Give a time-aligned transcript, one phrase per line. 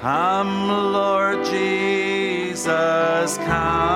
[0.00, 3.88] Come, Lord Jesus, come.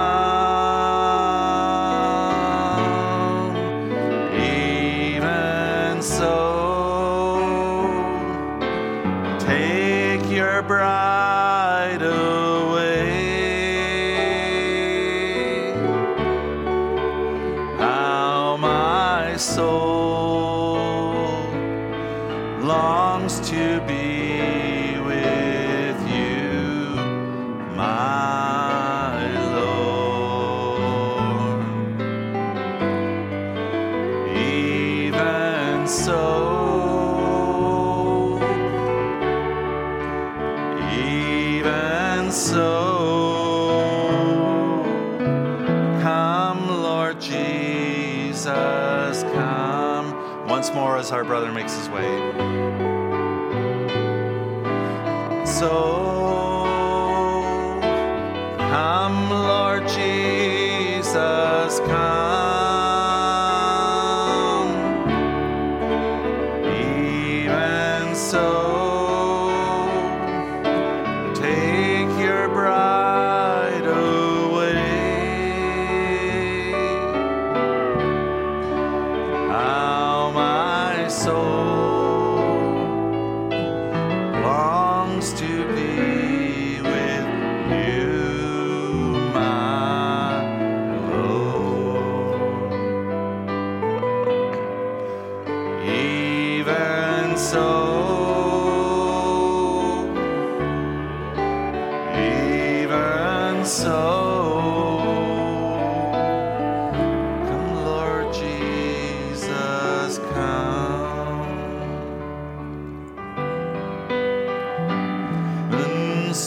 [51.23, 52.32] Our brother makes his way.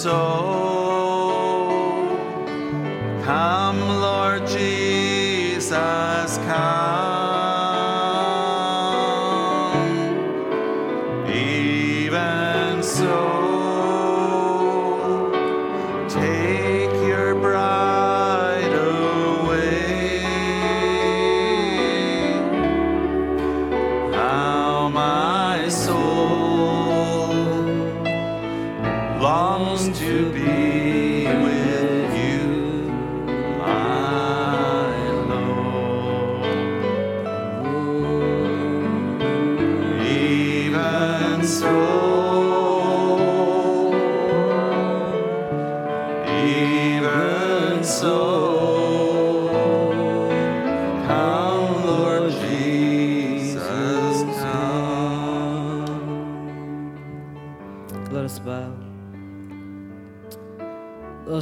[0.08, 0.55] And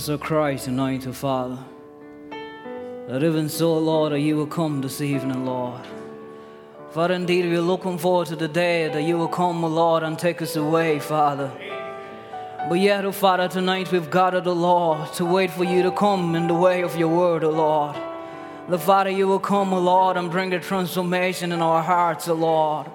[0.10, 1.58] Us cry tonight to Father.
[3.08, 5.80] That even so, Lord, that you will come this evening, Lord.
[6.92, 10.20] Father, indeed, we're looking forward to the day that you will come, O Lord, and
[10.20, 11.50] take us away, Father.
[12.68, 16.36] But yet, O Father, tonight we've gathered, O Lord, to wait for you to come
[16.36, 17.96] in the way of your word, O Lord.
[18.68, 22.34] The Father, you will come, O Lord, and bring the transformation in our hearts, O
[22.34, 22.88] Lord.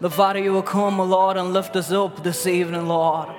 [0.00, 3.30] The Father, you will come, O Lord, and lift us up this evening, Lord.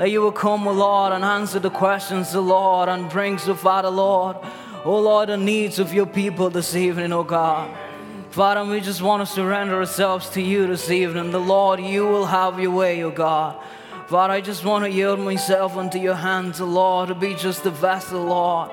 [0.00, 3.54] That you will come, O Lord, and answer the questions, O Lord, and bring, so
[3.54, 4.38] Father, Lord,
[4.82, 7.70] O Lord, the needs of your people this evening, O God.
[8.30, 11.32] Father, we just want to surrender ourselves to you this evening.
[11.32, 13.62] The Lord, you will have your way, O God.
[14.06, 17.66] Father, I just want to yield myself unto your hands, O Lord, to be just
[17.66, 18.70] a vessel, Lord.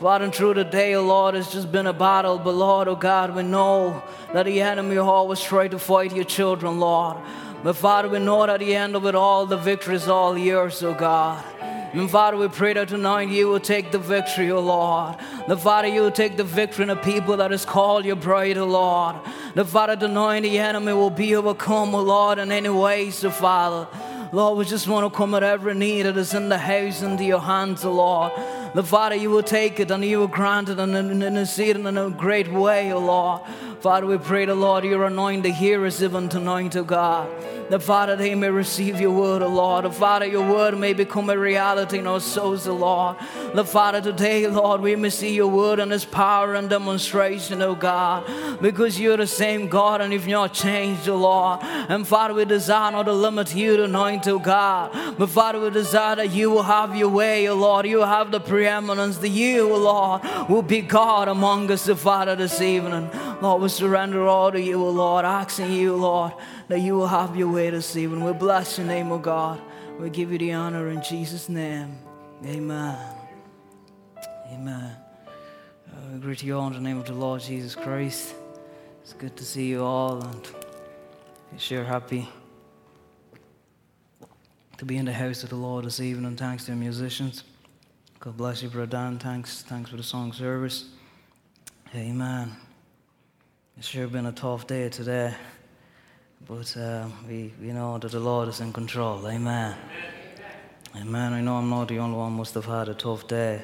[0.00, 2.38] Father, and through the day, O Lord, it's just been a battle.
[2.38, 4.02] But Lord, O God, we know
[4.32, 7.18] that the enemy always try to fight your children, Lord.
[7.62, 10.36] But Father, we know that at the end of it all, the victory is all
[10.38, 11.44] yours, O God.
[11.92, 15.16] And Father, we pray that tonight you will take the victory, O Lord.
[15.46, 18.56] The Father, you will take the victory in the people that is called your bride,
[18.56, 19.16] O Lord.
[19.54, 23.88] The Father, tonight the enemy will be overcome, O Lord, in any ways, so Father.
[24.32, 27.24] Lord, we just want to come at every need that is in the house into
[27.24, 28.32] your hands, O Lord.
[28.72, 31.70] The Father, you will take it and you will grant it and, and, and see
[31.70, 33.42] it in a great way, O Lord.
[33.80, 37.28] Father, we pray the Lord, your anointing hearers even tonight, O God.
[37.70, 39.84] The Father, they may receive your word, O Lord.
[39.84, 43.16] The Father, your word may become a reality in our souls, O Lord.
[43.54, 47.76] The Father, today, Lord, we may see your word and its power and demonstration, O
[47.76, 48.26] God.
[48.60, 51.60] Because you're the same God and if you've not changed, O Lord.
[51.62, 55.16] And Father, we desire not to limit you tonight, O God.
[55.16, 57.86] But Father, we desire that you will have your way, O Lord.
[57.86, 62.60] You have the preeminence, that you, Lord, will be God among us, the Father, this
[62.60, 63.10] evening.
[63.40, 66.34] Lord, we surrender all to you, Lord, asking you, Lord,
[66.68, 68.22] that you will have your way this evening.
[68.22, 69.62] We bless your name, O God.
[69.98, 71.96] We give you the honor in Jesus' name.
[72.44, 72.98] Amen.
[74.52, 74.94] Amen.
[75.26, 78.34] Uh, we greet you all in the name of the Lord Jesus Christ.
[79.00, 82.28] It's good to see you all and sure happy
[84.76, 86.36] to be in the house of the Lord this evening.
[86.36, 87.42] Thanks to the musicians.
[88.22, 89.18] God bless you, Brother Dan.
[89.18, 90.90] Thanks, thanks for the song service.
[91.94, 92.54] Amen.
[93.78, 95.32] It's sure been a tough day today,
[96.46, 99.26] but uh, we, we know that the Lord is in control.
[99.26, 99.74] Amen.
[100.94, 101.32] Amen.
[101.32, 103.62] I know I'm not the only one must have had a tough day,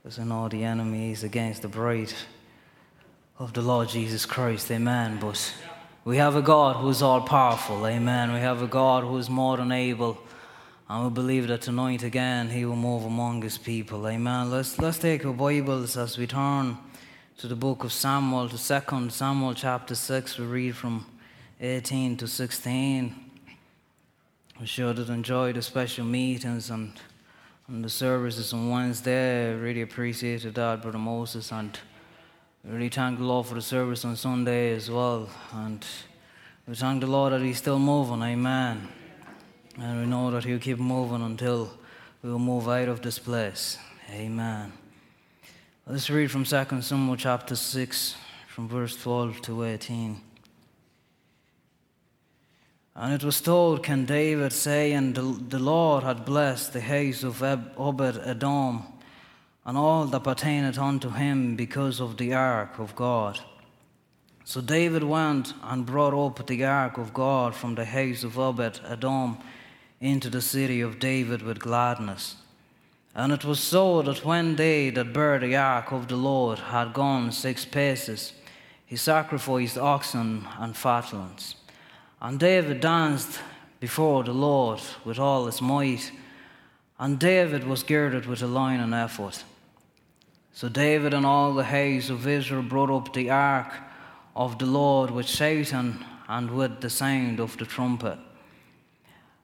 [0.00, 2.12] because I know the enemy is against the bride
[3.40, 4.70] of the Lord Jesus Christ.
[4.70, 5.18] Amen.
[5.20, 5.52] But
[6.04, 7.84] we have a God who is all powerful.
[7.88, 8.32] Amen.
[8.32, 10.16] We have a God who is more than able.
[10.90, 14.08] And we believe that tonight again he will move among his people.
[14.08, 14.50] Amen.
[14.50, 16.76] Let's, let's take our Bibles as we turn
[17.38, 20.38] to the book of Samuel, to 2 Samuel chapter 6.
[20.38, 21.06] We read from
[21.60, 23.14] 18 to 16.
[24.58, 26.90] We should have enjoyed the special meetings and,
[27.68, 29.54] and the services on Wednesday.
[29.54, 31.52] Really appreciated that, Brother Moses.
[31.52, 31.78] And
[32.64, 35.30] really thank the Lord for the service on Sunday as well.
[35.52, 35.86] And
[36.66, 38.22] we thank the Lord that He's still moving.
[38.22, 38.88] Amen.
[39.80, 41.72] And we know that He'll keep moving until
[42.22, 43.78] we will move out of this place.
[44.10, 44.74] Amen.
[45.86, 48.14] Let's read from 2 Samuel chapter 6,
[48.46, 50.20] from verse 12 to 18.
[52.94, 57.42] And it was told, Can David say, and the, Lord had blessed the house of
[57.42, 58.82] Obed Edom
[59.64, 63.40] and all that pertaineth unto him because of the ark of God.
[64.44, 68.80] So David went and brought up the ark of God from the house of Obed
[68.86, 69.38] Edom
[70.00, 72.36] into the city of David with gladness.
[73.14, 76.94] And it was so that when they that bare the ark of the Lord had
[76.94, 78.32] gone six paces,
[78.86, 81.54] he sacrificed oxen and fatlings.
[82.20, 83.40] And David danced
[83.78, 86.12] before the Lord with all his might,
[86.98, 89.38] and David was girded with a line and ephod.
[90.52, 93.72] So David and all the house of Israel brought up the ark
[94.34, 98.18] of the Lord with shouting and with the sound of the trumpet.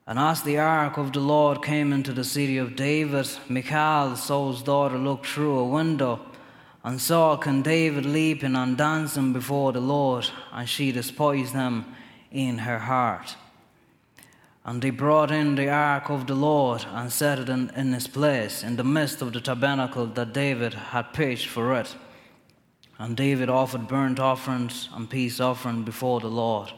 [0.06, 4.62] And as the ark of the Lord came into the city of David, Michal, Saul's
[4.62, 6.20] daughter, looked through a window
[6.84, 11.84] and saw King David leaping and dancing before the Lord, and she despised him
[12.30, 13.34] in her heart.
[14.64, 18.06] And they brought in the ark of the Lord and set it in, in its
[18.06, 21.96] place in the midst of the tabernacle that David had pitched for it.
[22.98, 26.72] And David offered burnt offerings and peace offering before the Lord.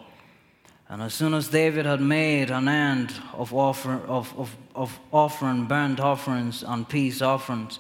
[0.91, 5.67] And as soon as David had made an end of, offer, of, of, of offering
[5.67, 7.79] burnt offerings and peace offerings,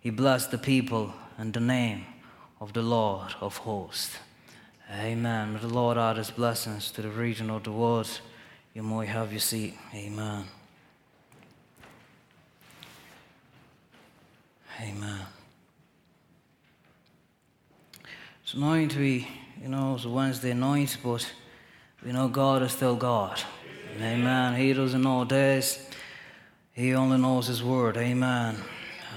[0.00, 2.04] he blessed the people in the name
[2.60, 4.16] of the Lord of hosts.
[4.92, 5.54] Amen.
[5.54, 8.20] May the Lord add his blessings to the region of the world.
[8.74, 9.74] You might have your seat.
[9.94, 10.44] Amen.
[14.82, 15.20] Amen.
[18.46, 19.28] Tonight we,
[19.62, 21.30] you know, it's a Wednesday night, but
[22.04, 23.40] we know God is still God.
[24.00, 24.54] Amen.
[24.54, 25.78] He doesn't know days.
[26.72, 27.96] He only knows His word.
[27.96, 28.56] Amen.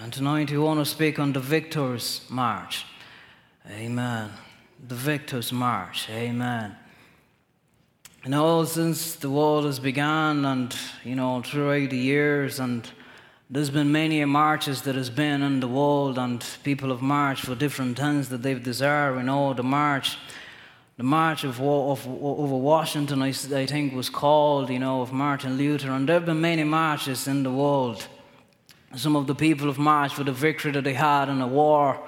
[0.02, 2.86] And tonight we want to speak on the victor's march.
[3.70, 4.32] Amen.
[4.86, 6.10] The victor's march.
[6.10, 6.76] Amen.
[8.26, 10.76] You know, since the world has begun and,
[11.06, 12.90] you know, throughout the years and
[13.50, 17.56] there's been many marches that has been in the world and people have marched for
[17.56, 19.16] different things that they've desired.
[19.16, 20.18] We know the march,
[20.98, 25.58] the march of, of, over Washington, I, I think was called, you know, of Martin
[25.58, 25.92] Luther.
[25.92, 28.08] And there have been many marches in the world.
[28.96, 32.00] Some of the people have marched for the victory that they had in the war.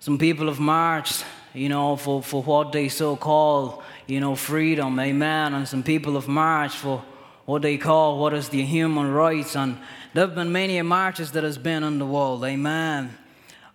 [0.00, 4.98] Some people have marched, you know, for, for what they so call you know, freedom,
[4.98, 5.54] amen.
[5.54, 7.02] And some people have marched for
[7.44, 9.56] what they call what is the human rights.
[9.56, 9.78] And
[10.14, 13.16] there have been many marches that has been in the world, amen.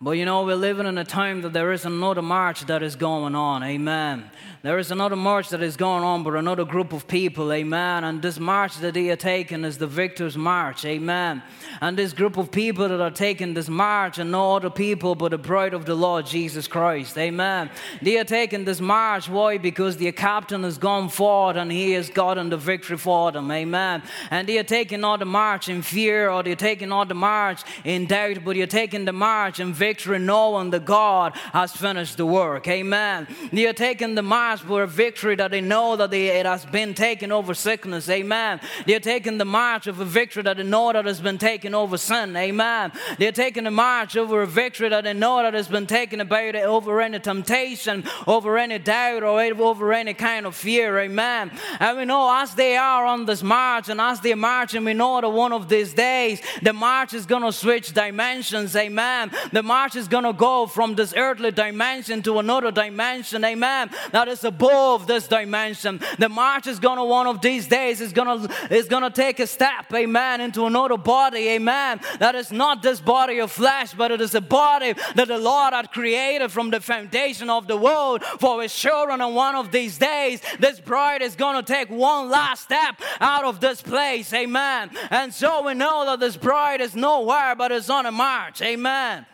[0.03, 2.95] But you know, we're living in a time that there is another march that is
[2.95, 4.31] going on, amen.
[4.63, 8.03] There is another march that is going on, but another group of people, amen.
[8.03, 11.43] And this march that they are taking is the victor's march, amen.
[11.81, 15.31] And this group of people that are taking this march are no other people but
[15.31, 17.69] the bride of the Lord Jesus Christ, amen.
[18.01, 19.59] They are taking this march, why?
[19.59, 24.01] Because the captain has gone forward and he has gotten the victory for them, amen.
[24.31, 27.61] And they are taking all the march in fear or they're taking all the march
[27.83, 32.15] in doubt, but you're taking the march in victory victory knowing that God has finished
[32.15, 32.65] the work.
[32.69, 33.27] Amen.
[33.51, 36.65] They are taking the march for a victory that they know that they, it has
[36.65, 38.07] been taken over sickness.
[38.09, 38.61] Amen.
[38.85, 41.75] They are taking the march of a victory that they know that has been taken
[41.75, 42.37] over sin.
[42.37, 42.93] Amen.
[43.19, 46.21] They are taking the march over a victory that they know that has been taken
[46.21, 50.99] about over any temptation, over any doubt, or over any kind of fear.
[50.99, 51.51] Amen.
[51.81, 54.93] And we know as they are on this march and as they march, and we
[54.93, 58.73] know that one of these days the march is going to switch dimensions.
[58.73, 59.31] Amen.
[59.51, 63.43] The march is going to go from this earthly dimension to another dimension.
[63.43, 63.89] Amen.
[64.11, 65.99] That is above this dimension.
[66.19, 69.09] The march is going to one of these days is going to is going to
[69.09, 69.91] take a step.
[69.93, 70.41] Amen.
[70.41, 71.49] Into another body.
[71.49, 71.99] Amen.
[72.19, 75.73] That is not this body of flesh, but it is a body that the Lord
[75.73, 79.21] had created from the foundation of the world for his children.
[79.21, 83.43] And one of these days, this bride is going to take one last step out
[83.43, 84.33] of this place.
[84.33, 84.91] Amen.
[85.09, 88.61] And so we know that this bride is nowhere but is on a march.
[88.61, 89.25] Amen.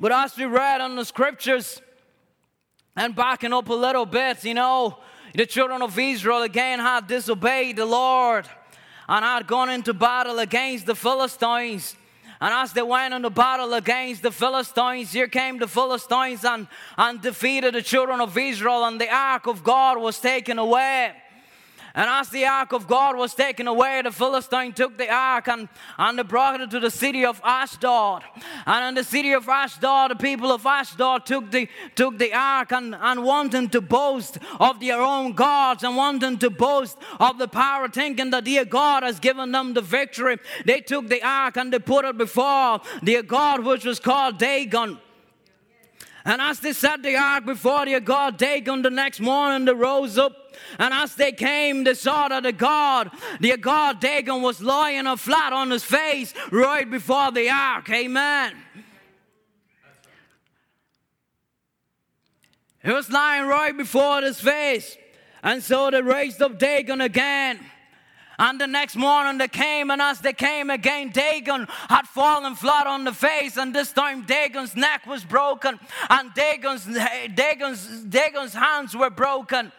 [0.00, 1.80] But as we read on the scriptures
[2.94, 4.98] and backing up a little bit, you know,
[5.34, 8.46] the children of Israel again had disobeyed the Lord
[9.08, 11.96] and had gone into battle against the Philistines.
[12.40, 17.20] And as they went into battle against the Philistines, here came the Philistines and, and
[17.20, 21.14] defeated the children of Israel, and the ark of God was taken away.
[21.98, 25.68] And as the ark of God was taken away, the Philistine took the ark and,
[25.98, 28.22] and brought it to the city of Ashdod.
[28.66, 32.70] And in the city of Ashdod, the people of Ashdod took the, took the ark
[32.70, 37.48] and, and wanting to boast of their own gods and wanting to boast of the
[37.48, 40.36] power, thinking that their God has given them the victory.
[40.64, 45.00] They took the ark and they put it before their God, which was called Dagon.
[46.24, 50.18] And as they set the ark before their God Dagon the next morning, they rose
[50.18, 50.48] up
[50.78, 53.10] and as they came, they saw that the God,
[53.40, 57.88] their God Dagon, was lying flat on his face right before the ark.
[57.90, 58.54] Amen.
[62.82, 64.96] He was lying right before his face.
[65.42, 67.60] And so they raised up Dagon again.
[68.38, 72.86] And the next morning they came, and as they came again, Dagon had fallen flat
[72.86, 76.86] on the face, and this time Dagon's neck was broken, and Dagon's,
[77.34, 79.72] Dagon's, Dagon's hands were broken.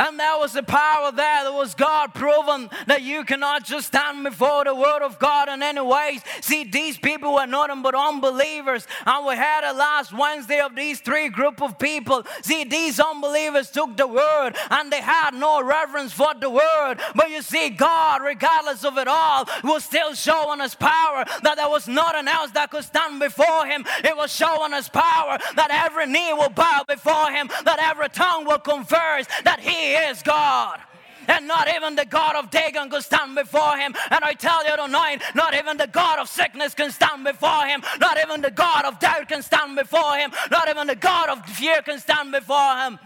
[0.00, 1.44] And there was a power there.
[1.44, 5.62] that was God proven that you cannot just stand before the Word of God in
[5.62, 6.22] any ways.
[6.40, 8.86] See, these people were nothing but unbelievers.
[9.04, 12.24] And we had a last Wednesday of these three group of people.
[12.40, 16.94] See, these unbelievers took the Word and they had no reverence for the Word.
[17.14, 21.68] But you see, God, regardless of it all, was still showing us power that there
[21.68, 23.84] was nothing else that could stand before Him.
[24.02, 28.46] It was showing us power that every knee will bow before Him, that every tongue
[28.46, 30.80] will confess that He is God.
[31.28, 33.94] And not even the God of Dagon could stand before him.
[34.10, 37.82] And I tell you tonight, not even the God of sickness can stand before him.
[38.00, 40.32] Not even the God of doubt can stand before him.
[40.50, 42.98] Not even the God of fear can stand before him.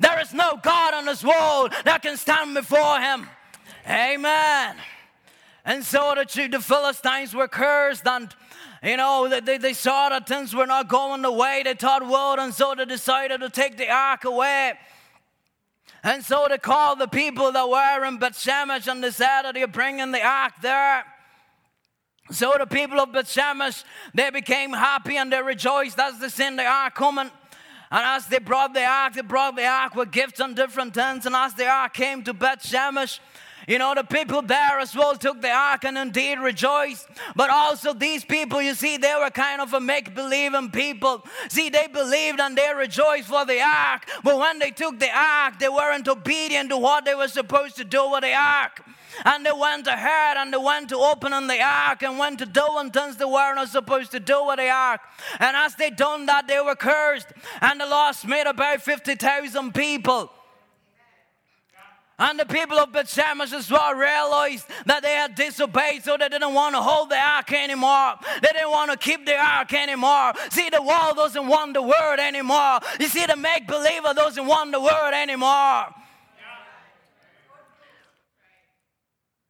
[0.00, 3.28] There is no God on this world that can stand before him.
[3.88, 4.76] Amen.
[5.64, 8.34] And so the, the Philistines were cursed and
[8.82, 12.38] you know, they, they saw that things were not going the way they thought would,
[12.38, 14.74] and so they decided to take the ark away.
[16.06, 20.24] And so they called the people that were in Bethshemesh they said that bringing the
[20.24, 21.04] ark there.
[22.30, 23.82] So the people of Bethshemesh,
[24.14, 27.28] they became happy and they rejoiced as they seen the ark coming.
[27.90, 31.26] And as they brought the ark, they brought the ark with gifts and different things.
[31.26, 33.18] And as the ark came to Bethshemesh,
[33.66, 37.08] you know, the people there as well took the ark and indeed rejoiced.
[37.34, 41.24] But also, these people, you see, they were kind of a make believing people.
[41.48, 44.06] See, they believed and they rejoiced for the ark.
[44.22, 47.84] But when they took the ark, they weren't obedient to what they were supposed to
[47.84, 48.82] do with the ark.
[49.24, 52.64] And they went ahead and they went to opening the ark and went to do
[52.76, 55.00] and things they were not supposed to do with the ark.
[55.40, 57.28] And as they done that, they were cursed.
[57.60, 60.30] And the loss made about 50,000 people.
[62.18, 66.54] And the people of Bethshemesh as well realized that they had disobeyed, so they didn't
[66.54, 68.14] want to hold the ark anymore.
[68.40, 70.32] They didn't want to keep the ark anymore.
[70.50, 72.80] See, the world doesn't want the word anymore.
[72.98, 75.88] You see, the make believer doesn't want the word anymore.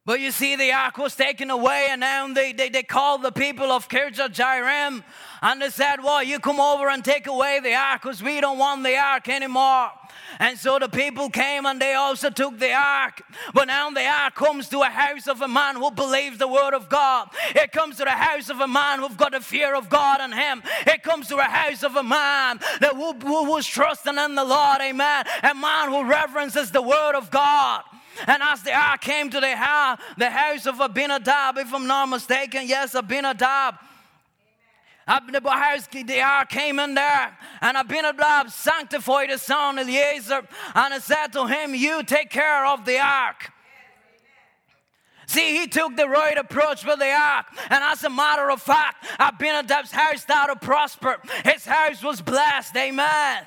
[0.07, 3.31] But you see, the ark was taken away, and now they, they, they called the
[3.33, 5.03] people of Kirjath Jearim
[5.41, 8.57] and they said, Well, you come over and take away the ark because we don't
[8.57, 9.91] want the ark anymore.
[10.39, 13.21] And so the people came and they also took the ark.
[13.53, 16.73] But now the ark comes to a house of a man who believes the word
[16.73, 17.29] of God.
[17.49, 20.31] It comes to the house of a man who've got the fear of God in
[20.31, 20.63] him.
[20.85, 24.45] It comes to a house of a man that who, who was trusting in the
[24.45, 25.25] Lord, amen.
[25.43, 27.83] A man who reverences the word of God.
[28.25, 32.07] And as the ark came to the house, the house of Abinadab, if I'm not
[32.07, 33.75] mistaken, yes, Abinadab.
[35.07, 40.41] Abinadab, the ark came in there, and Abinadab sanctified his son Eliezer,
[40.75, 43.51] and he said to him, You take care of the ark.
[45.27, 47.47] See, he took the right approach with the ark.
[47.69, 51.17] And as a matter of fact, Abinadab's house started to prosper.
[51.43, 52.75] His house was blessed.
[52.77, 53.43] Amen.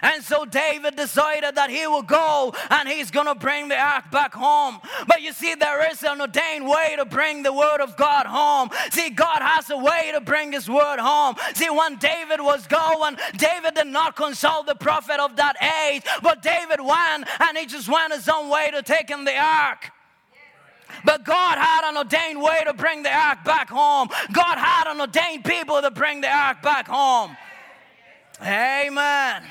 [0.00, 4.10] And so David decided that he will go and he's going to bring the ark
[4.10, 4.80] back home.
[5.06, 8.70] But you see, there is an ordained way to bring the word of God home.
[8.90, 11.36] See, God has a way to bring his word home.
[11.54, 15.56] See, when David was going, David did not consult the prophet of that
[15.90, 19.90] age, but David went and he just went his own way to taking the ark.
[21.04, 24.08] But God had an ordained way to bring the ark back home.
[24.32, 27.36] God had an ordained people to bring the ark back home.
[28.42, 29.42] Amen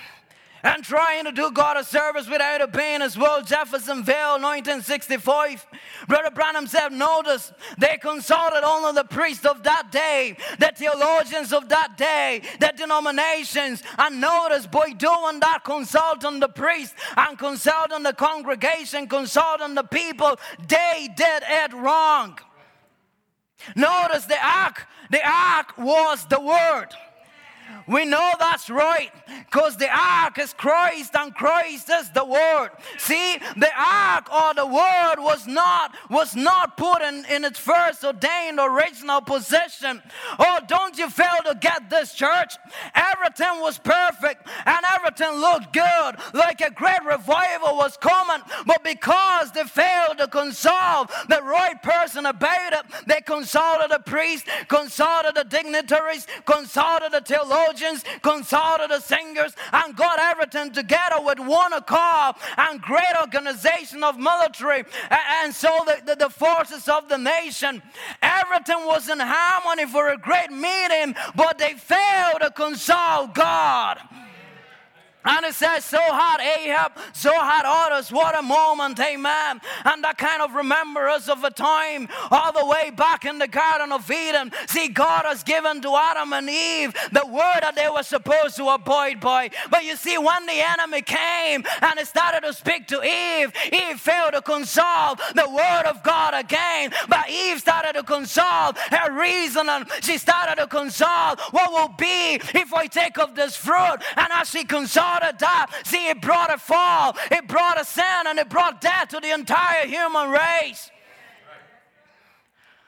[0.63, 3.41] and trying to do God a service without obeying as well.
[3.41, 5.65] Jeffersonville, 1965.
[6.07, 11.69] Brother Branham said, Notice they consulted only the priests of that day, the theologians of
[11.69, 13.83] that day, the denominations.
[13.97, 20.39] And notice by doing that, consulting the priest and consulting the congregation, consulting the people,
[20.67, 22.39] they did it wrong.
[23.75, 26.87] Notice the ark, the ark was the word.
[27.87, 29.11] We know that's right
[29.49, 32.69] because the ark is Christ and Christ is the word.
[32.97, 38.03] See, the ark or the word was not was not put in, in its first
[38.03, 40.01] ordained original position.
[40.39, 42.55] Oh, don't you fail to get this church?
[42.93, 48.41] Everything was perfect and everything looked good, like a great revival was coming.
[48.65, 54.45] But because they failed to consult the right person about it, they consulted a priest,
[54.67, 61.39] consulted the dignitaries, consulted the theologians theologians, consulted the singers, and got everything together with
[61.39, 64.83] one accord and great organization of military.
[65.09, 67.81] And so the, the, the forces of the nation,
[68.21, 73.99] everything was in harmony for a great meeting, but they failed to consult God.
[75.23, 78.11] And it says, so had Ahab, so had others.
[78.11, 79.61] What a moment, amen.
[79.85, 83.47] And that kind of remember us of a time all the way back in the
[83.47, 84.51] Garden of Eden.
[84.67, 88.69] See, God has given to Adam and Eve the word that they were supposed to
[88.69, 89.51] abide by.
[89.69, 93.99] But you see, when the enemy came and he started to speak to Eve, Eve
[93.99, 96.91] failed to consult the word of God again.
[97.07, 102.35] But Eve started to consult her reason and she started to consult what will be
[102.57, 103.97] if I take of this fruit.
[104.17, 105.65] And as she consulted, brought a die.
[105.83, 109.31] See, it brought a fall, it brought a sin, and it brought death to the
[109.31, 110.89] entire human race.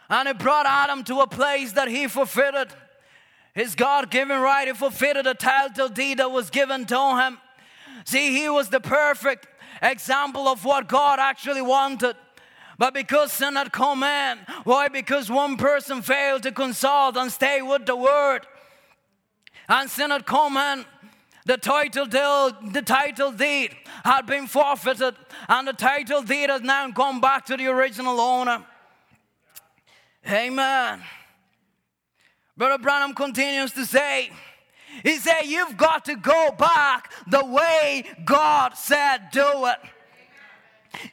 [0.10, 2.76] And it brought Adam to a place that he fulfilled
[3.54, 4.68] his God given right.
[4.68, 7.40] He fulfilled the title deed that was given to him.
[8.06, 9.48] See, he was the perfect
[9.82, 12.16] example of what God actually wanted.
[12.78, 14.88] But because sin had come in, why?
[14.88, 18.42] Because one person failed to consult and stay with the word.
[19.70, 20.86] And sin had come in,
[21.46, 25.16] the title deed, the title deed had been forfeited,
[25.50, 28.66] and the title deed has now gone back to the original owner.
[30.28, 31.02] Amen.
[32.56, 34.32] Brother Branham continues to say,
[35.02, 39.78] he said, You've got to go back the way God said do it.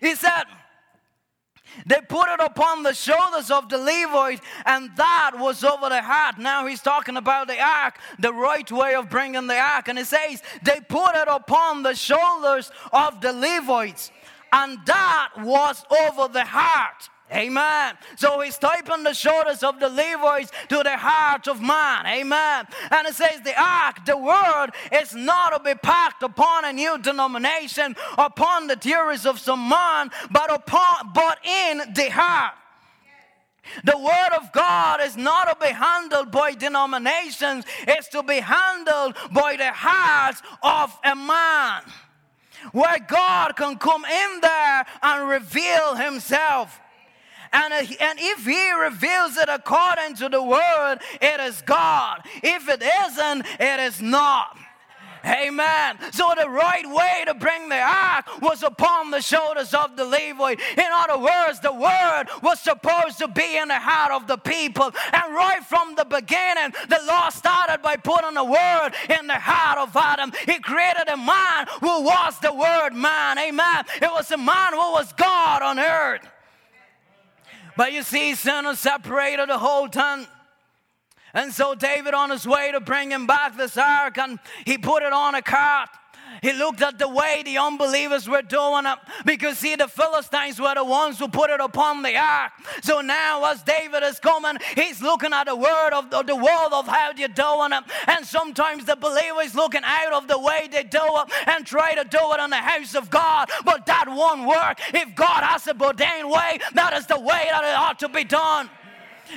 [0.00, 0.44] He said,
[1.86, 6.38] they put it upon the shoulders of the Levites, and that was over the heart.
[6.38, 9.88] Now he's talking about the ark, the right way of bringing the ark.
[9.88, 14.10] And he says, they put it upon the shoulders of the Levites,
[14.52, 17.08] and that was over the heart.
[17.32, 17.94] Amen.
[18.16, 22.06] So he's typing the shoulders of the Levites to the heart of man.
[22.06, 22.66] Amen.
[22.90, 26.98] And it says the ark, the word, is not to be packed upon a new
[26.98, 32.54] denomination, upon the theories of some man, but upon but in the heart.
[33.84, 39.16] The word of God is not to be handled by denominations, it's to be handled
[39.32, 41.82] by the heart of a man.
[42.72, 46.80] Where God can come in there and reveal himself.
[47.52, 52.22] And, uh, and if he reveals it according to the word, it is God.
[52.42, 54.56] If it isn't, it is not.
[55.24, 55.98] Amen.
[56.12, 60.60] So the right way to bring the ark was upon the shoulders of the Levite.
[60.76, 64.90] In other words, the word was supposed to be in the heart of the people.
[65.12, 69.78] And right from the beginning, the law started by putting the word in the heart
[69.78, 70.32] of Adam.
[70.46, 73.38] He created a man who was the word man.
[73.38, 73.84] Amen.
[74.00, 76.26] It was a man who was God on earth.
[77.76, 80.26] But you see, sin has separated the whole ton.
[81.32, 85.02] And so David, on his way to bring him back this ark, and he put
[85.02, 85.90] it on a cart.
[86.42, 90.74] He looked at the way the unbelievers were doing it because, see, the Philistines were
[90.74, 92.52] the ones who put it upon the ark.
[92.82, 96.86] So now, as David is coming, he's looking at the word of the, world of
[96.86, 97.84] how you're doing it.
[98.06, 101.94] And sometimes the believer is looking out of the way they do it and try
[101.94, 103.50] to do it in the house of God.
[103.64, 104.80] But that won't work.
[104.94, 108.24] If God has a ordained way, that is the way that it ought to be
[108.24, 108.70] done.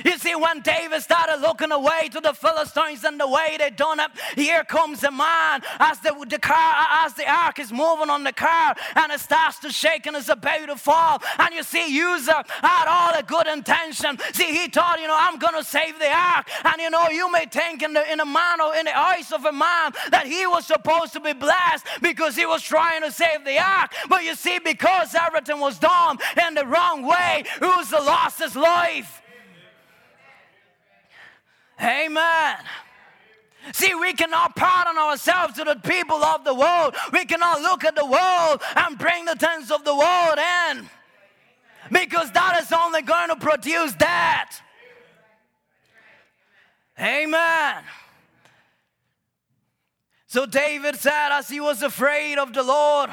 [0.04, 4.00] You see, when David started looking away to the Philistines and the way they done
[4.00, 8.24] it, here comes a man as the, the car, as the ark is moving on
[8.24, 11.22] the car and it starts to shake and it's about to fall.
[11.38, 14.18] And you see, Uzzah had all the good intention.
[14.32, 16.48] See, he thought, you know, I'm going to save the ark.
[16.64, 19.32] And you know, you may think in the, in a man or in the eyes
[19.32, 23.10] of a man that he was supposed to be blessed because he was trying to
[23.10, 23.92] save the ark.
[24.08, 29.22] But you see, because everything was done in the wrong way, Uzzah lost his life.
[31.80, 32.56] Amen.
[33.72, 36.94] See, we cannot pardon ourselves to the people of the world.
[37.12, 40.38] We cannot look at the world and bring the things of the world
[40.70, 40.88] in.
[41.90, 44.52] Because that is only going to produce that.
[47.00, 47.82] Amen.
[50.26, 53.10] So David said, as he was afraid of the Lord,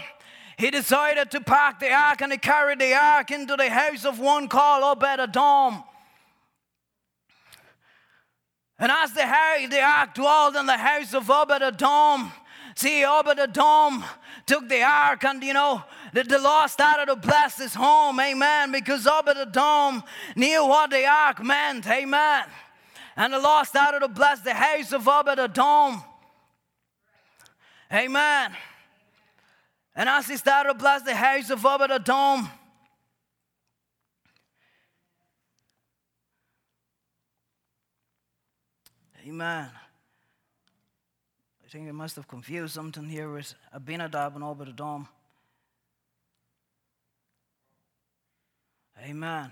[0.58, 4.20] he decided to pack the ark and he carried the ark into the house of
[4.20, 5.34] one called Obed.
[8.82, 12.32] And as the, ark dwelled in the house of Obed Edom,
[12.74, 14.04] see, Obed Edom
[14.48, 18.72] took the ark, and you know, the, the Lord started to bless his home, amen,
[18.72, 20.02] because Obed Edom
[20.36, 22.46] knew what the ark meant, amen.
[23.16, 26.02] And the Lord started to bless the house of Obed Edom,
[27.94, 28.52] amen.
[29.96, 31.92] And as he started to bless the house of Obed
[39.28, 39.70] Amen.
[41.64, 45.08] I think I must have confused something here with Abinadab and Edom.
[49.04, 49.52] Amen.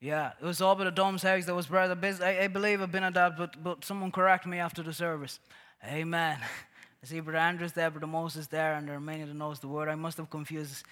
[0.00, 1.98] Yeah, it was Edom's house that was brother.
[2.22, 5.40] I, I believe Abinadab, but, but someone correct me after the service.
[5.84, 6.38] Amen.
[6.40, 9.68] I see Brother Andrews there, Brother Moses there, and there are many that knows the
[9.68, 9.88] word.
[9.88, 10.84] I must have confused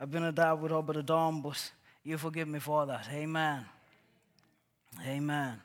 [0.00, 1.70] Abinadab with Edom, but
[2.02, 3.06] you forgive me for that.
[3.12, 3.66] Amen.
[5.06, 5.60] Amen.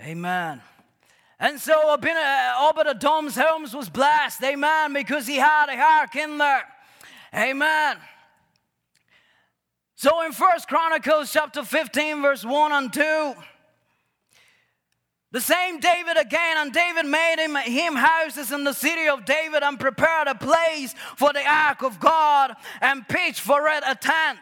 [0.00, 0.60] Amen.
[1.38, 2.06] And so Obed
[2.86, 6.64] Edom's uh, homes was blessed, amen, because he had a ark in there.
[7.34, 7.96] Amen.
[9.96, 13.34] So in First Chronicles chapter 15, verse 1 and 2,
[15.32, 19.64] the same David again, and David made him, him houses in the city of David
[19.64, 24.38] and prepared a place for the ark of God and pitched for it a tent.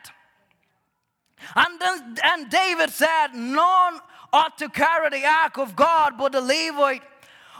[1.56, 4.00] And, then, and David said, None
[4.32, 7.02] ought to carry the ark of God, but the Levite.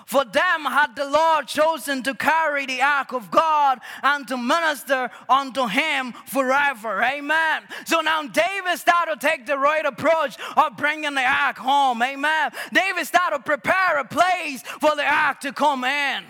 [0.07, 5.11] For them had the Lord chosen to carry the ark of God and to minister
[5.29, 7.03] unto him forever.
[7.03, 7.63] Amen.
[7.87, 12.03] So now David started to take the right approach of bringing the ark home.
[12.03, 12.51] Amen.
[12.73, 16.25] David started to prepare a place for the ark to come in.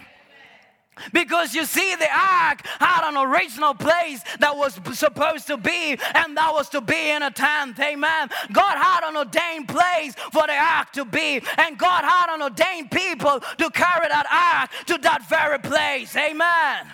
[1.13, 6.37] Because you see, the ark had an original place that was supposed to be, and
[6.37, 7.79] that was to be in a tent.
[7.81, 8.29] Amen.
[8.53, 12.91] God had an ordained place for the ark to be, and God had an ordained
[12.91, 16.15] people to carry that ark to that very place.
[16.15, 16.87] Amen.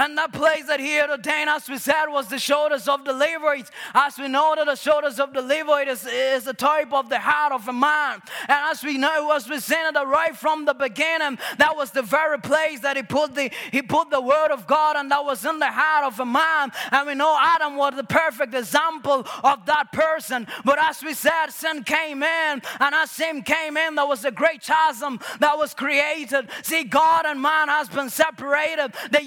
[0.00, 3.12] And that place that he had ordained, as we said, was the shoulders of the
[3.12, 3.70] Levites.
[3.92, 7.18] As we know that the shoulders of the Levite is, is the type of the
[7.18, 8.22] heart of a man.
[8.48, 12.38] And as we know, as we it right from the beginning, that was the very
[12.38, 15.58] place that he put the he put the word of God, and that was in
[15.58, 16.72] the heart of a man.
[16.90, 20.46] And we know Adam was the perfect example of that person.
[20.64, 24.30] But as we said, sin came in, and as sin came in, there was a
[24.30, 26.48] great chasm that was created.
[26.62, 28.94] See, God and man has been separated.
[29.10, 29.22] The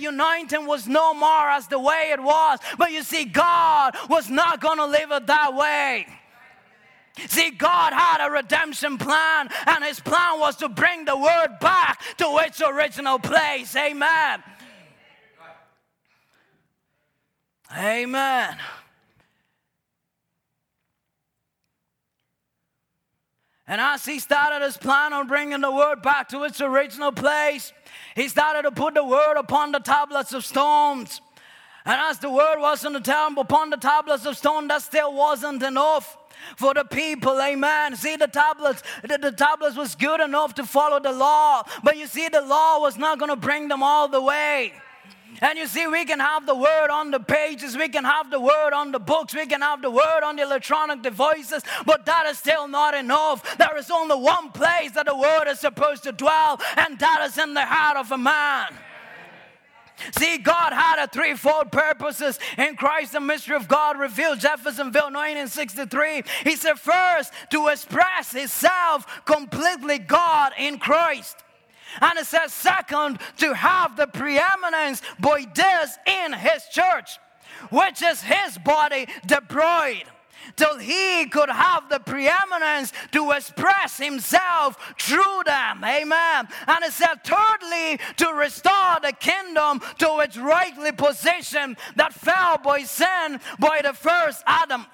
[0.66, 2.60] was no more as the way it was.
[2.78, 6.08] But you see, God was not going to live it that way.
[7.28, 12.02] See, God had a redemption plan, and His plan was to bring the word back
[12.18, 13.76] to its original place.
[13.76, 14.44] Amen.
[17.76, 18.58] Amen.
[23.68, 27.72] And as he started his plan on bringing the word back to its original place,
[28.16, 31.22] he started to put the word upon the tablets of stones.
[31.86, 35.14] And as the word was on the tab- upon the tablets of stone, that still
[35.14, 36.18] wasn't enough
[36.58, 37.42] for the people.
[37.42, 37.96] Amen.
[37.96, 41.64] See, the tablets, the, the tablets was good enough to follow the law.
[41.84, 44.74] But you see, the law was not going to bring them all the way.
[45.42, 48.40] And you see, we can have the word on the pages, we can have the
[48.40, 52.26] word on the books, we can have the word on the electronic devices, but that
[52.28, 53.58] is still not enough.
[53.58, 57.38] There is only one place that the word is supposed to dwell, and that is
[57.38, 58.74] in the heart of a man.
[60.18, 64.40] See, God had a threefold purposes in Christ, the mystery of God revealed.
[64.40, 66.24] Jeffersonville 1963.
[66.44, 71.38] He said, first, to express himself completely God in Christ.
[72.02, 77.20] And it says, second, to have the preeminence by this in his church,
[77.70, 80.06] which is his body, the bride
[80.56, 85.84] till he could have the preeminence to express himself through them.
[85.84, 86.48] Amen.
[86.68, 92.84] And it said, thirdly, to restore the kingdom to its rightly position that fell by
[92.84, 94.86] sin by the first Adam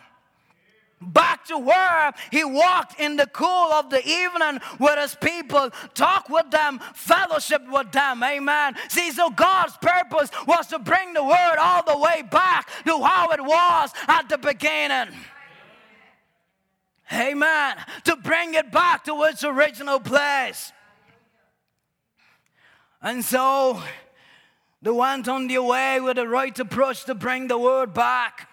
[1.02, 6.30] back to where he walked in the cool of the evening with his people, talk
[6.30, 8.24] with them, fellowship with them.
[8.24, 8.76] Amen.
[8.90, 13.30] See, so God's purpose was to bring the word all the way back to how
[13.30, 15.14] it was at the beginning.
[17.12, 17.76] Amen.
[18.04, 20.72] To bring it back to its original place.
[23.02, 23.82] And so
[24.82, 28.48] they went on their way with the right approach to bring the word back.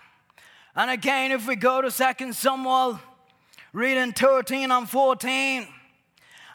[0.79, 3.01] And again, if we go to 2 Samuel,
[3.73, 5.67] reading 13 and 14,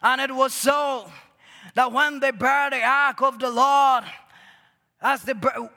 [0.00, 1.10] and it was so
[1.74, 4.04] that when they bare the ark of the Lord,
[5.00, 5.68] as the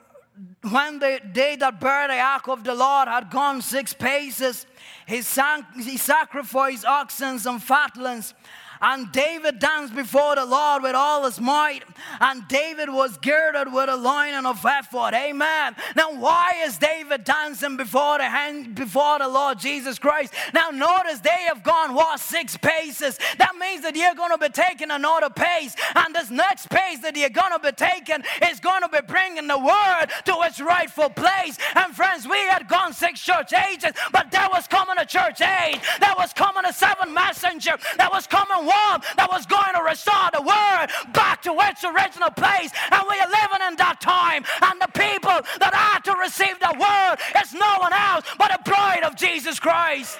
[0.70, 4.64] when the day that bare the ark of the Lord had gone six paces,
[5.08, 8.32] he, sang, he sacrificed oxen and fatlings
[8.80, 11.82] and David danced before the Lord with all his might.
[12.20, 15.14] And David was girded with a lining of ephod.
[15.14, 15.76] Amen.
[15.94, 20.32] Now, why is David dancing before the hand, before the Lord Jesus Christ?
[20.52, 23.18] Now, notice they have gone what six paces.
[23.38, 27.16] That means that you're going to be taking another pace, and this next pace that
[27.16, 31.10] you're going to be taking is going to be bringing the word to its rightful
[31.10, 31.58] place.
[31.74, 35.80] And friends, we had gone six church ages, but there was coming a church age.
[36.00, 37.76] There was coming a seven messenger.
[37.98, 42.30] There was coming one that was going to restore the word back to its original
[42.34, 42.74] place.
[42.90, 44.42] And we are living in that time.
[44.62, 48.62] And the people that are to receive the word is no one else but the
[48.68, 50.18] bride of Jesus Christ.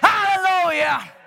[0.00, 1.19] Hallelujah.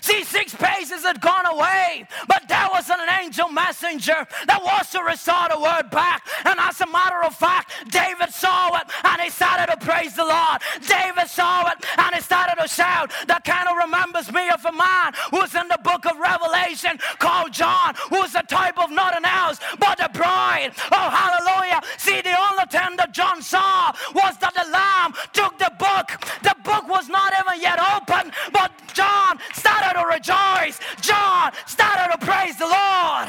[0.00, 5.02] See, six paces had gone away, but there was an angel messenger that was to
[5.02, 6.26] restore the word back.
[6.44, 10.24] And as a matter of fact, David saw it and he started to praise the
[10.24, 10.60] Lord.
[10.86, 13.12] David saw it and he started to shout.
[13.26, 17.52] That kind of remembers me of a man who's in the book of Revelation called
[17.52, 20.72] John, who's a type of nothing else but the bride.
[20.92, 21.82] Oh, hallelujah.
[21.98, 26.08] See, the only thing that John saw was that the Lamb took the book.
[26.42, 30.78] The book was not even yet open, but John started to rejoice.
[31.00, 33.28] John started to praise the Lord.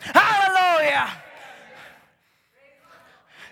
[0.00, 1.08] Hallelujah.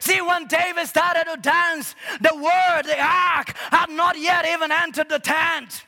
[0.01, 5.09] See, when David started to dance, the word, the ark, had not yet even entered
[5.09, 5.85] the tent.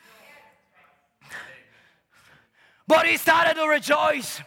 [2.86, 4.40] But he started to rejoice.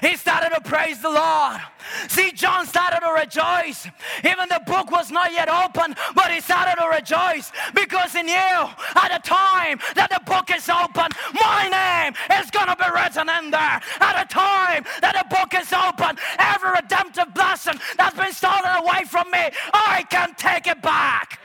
[0.00, 1.60] He started to praise the Lord.
[2.08, 3.86] See, John started to rejoice.
[4.24, 8.58] Even the book was not yet open, but he started to rejoice because he knew
[8.94, 13.28] at the time that the book is open, my name is going to be written
[13.28, 13.80] in there.
[14.00, 19.04] At the time that the book is open, every redemptive blessing that's been stolen away
[19.06, 21.40] from me, I can take it back.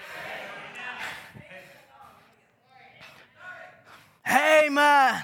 [4.28, 5.24] Amen.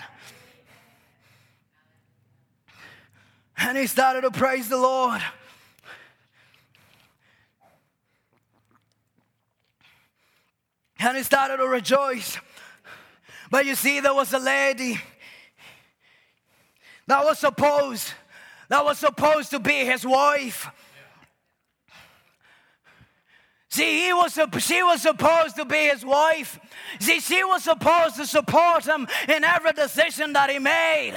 [3.58, 5.22] And he started to praise the Lord.
[11.00, 12.38] And he started to rejoice.
[13.50, 15.00] But you see, there was a lady
[17.08, 18.14] that was supposed
[18.70, 20.68] that was supposed to be his wife.
[23.70, 26.60] See, he was, she was supposed to be his wife.
[27.00, 31.14] See, she was supposed to support him in every decision that he made.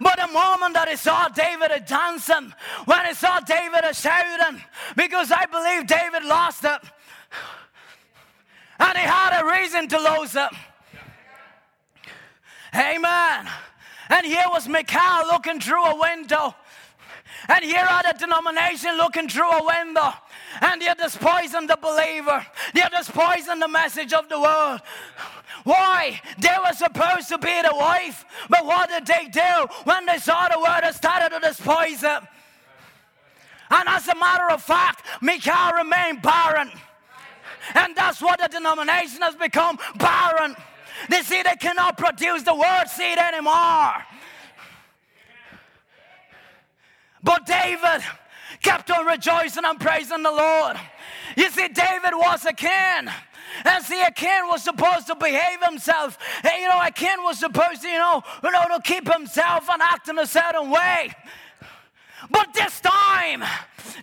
[0.00, 2.52] But the moment that he saw David dancing,
[2.84, 4.62] when he saw David shouting,
[4.96, 6.80] because I believe David lost it,
[8.80, 10.50] and he had a reason to lose it.
[12.74, 13.48] Amen.
[14.10, 16.54] And here was Michal looking through a window.
[17.48, 20.12] And here are the denomination looking through a window.
[20.60, 22.44] And they're despising the believer.
[22.74, 24.80] They're despising the message of the world.
[25.64, 26.20] Why?
[26.38, 30.48] They were supposed to be the wife, but what did they do when they saw
[30.48, 30.80] the word?
[30.82, 32.22] They started to despise it.
[33.70, 36.70] And as a matter of fact, Michal remained barren.
[37.74, 40.56] And that's what the denomination has become barren.
[41.10, 43.92] They see they cannot produce the word seed anymore.
[47.22, 48.02] But David
[48.62, 50.76] kept on rejoicing and praising the Lord.
[51.36, 53.08] You see, David was a king.
[53.64, 56.18] And see, a king was supposed to behave himself.
[56.42, 59.68] And, you know, a king was supposed to, you know, you know, to keep himself
[59.70, 61.12] and act in a certain way.
[62.30, 63.42] But this time,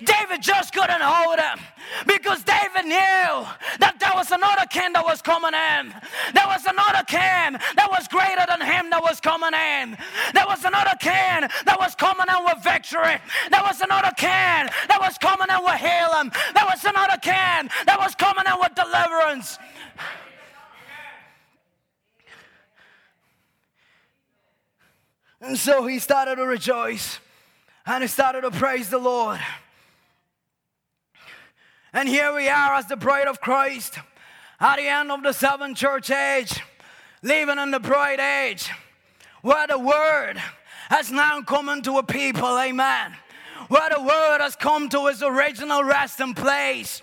[0.04, 1.60] David just couldn't hold him
[2.08, 3.48] because David knew
[3.80, 5.94] that there was another king that was coming in.
[6.34, 9.98] There was another king that was greater than him that was coming in.
[10.34, 13.18] There was another king that was coming in with victory.
[13.52, 16.32] There was another king that was coming in with healing.
[16.54, 19.60] There was another king that was coming in with deliverance.
[25.42, 27.20] And so he started to rejoice
[27.86, 29.40] and he started to praise the Lord.
[31.96, 33.98] And here we are as the bride of Christ
[34.60, 36.60] at the end of the seventh church age,
[37.24, 38.70] living in the bride age,
[39.42, 40.34] where the word
[40.90, 43.14] has now come into a people, amen.
[43.70, 47.02] Where the word has come to its original resting place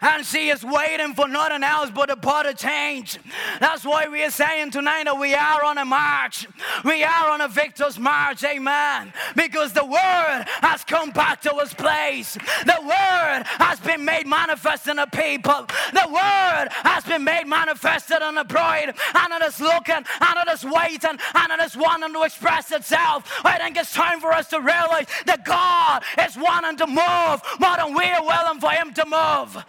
[0.00, 3.18] and she is waiting for nothing else but a pot of change.
[3.60, 6.46] That's why we are saying tonight that we are on a march.
[6.84, 9.12] We are on a victor's march, amen.
[9.34, 12.34] Because the word has come back to its place.
[12.34, 15.66] The word has been made manifest in the people.
[15.92, 20.52] The word has been made manifested in the bride, and it is looking, and it
[20.52, 23.40] is waiting, and it is wanting to express itself.
[23.44, 27.76] I think it's time for us to realize that God is wanting to move more
[27.76, 29.64] than we are willing for Him to move.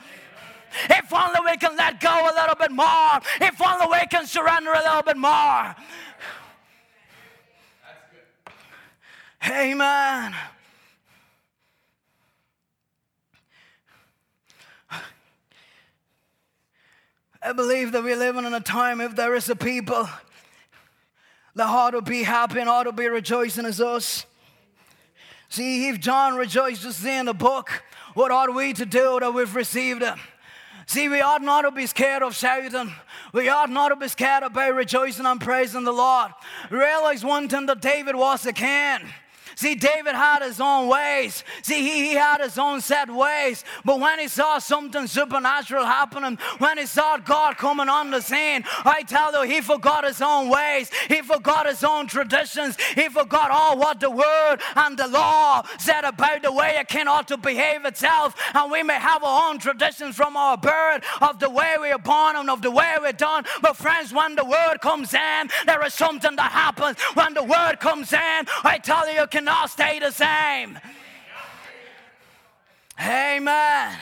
[0.89, 3.19] If only we can let go a little bit more.
[3.41, 5.75] If only we can surrender a little bit more.
[9.47, 10.35] Amen.
[17.41, 20.09] I believe that we're living in a time if there is a people
[21.55, 24.25] that ought to be happy and ought to be rejoicing as us.
[25.47, 30.03] See, if John rejoiced in the book, what ought we to do that we've received
[30.03, 30.13] it?
[30.89, 32.91] See, we ought not to be scared of shouting.
[33.31, 36.31] We ought not to be scared about rejoicing and praising the Lord.
[36.71, 39.01] Realize one thing that David was a king.
[39.59, 41.43] See, David had his own ways.
[41.63, 43.65] See, he, he had his own set ways.
[43.83, 48.63] But when he saw something supernatural happening, when he saw God coming on the scene,
[48.85, 50.89] I tell you, he forgot his own ways.
[51.09, 52.77] He forgot his own traditions.
[52.95, 57.27] He forgot all what the word and the law said about the way king ought
[57.27, 58.35] to behave itself.
[58.53, 61.99] And we may have our own traditions from our birth of the way we are
[61.99, 63.43] born and of the way we're done.
[63.61, 66.97] But friends, when the word comes in, there is something that happens.
[67.13, 70.77] When the word comes in, I tell you, you can not stay the same.
[73.01, 73.97] Amen.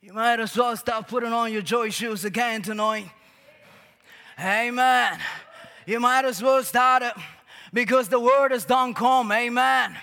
[0.00, 3.10] You might as well start putting on your joy shoes again tonight.
[4.38, 5.18] Amen.
[5.86, 7.12] You might as well start it
[7.72, 9.30] because the word has done come.
[9.30, 9.94] Amen.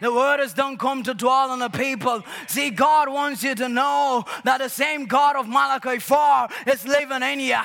[0.00, 2.22] The word has done come to dwell on the people.
[2.48, 7.22] See, God wants you to know that the same God of Malachi 4 is living
[7.22, 7.60] in you.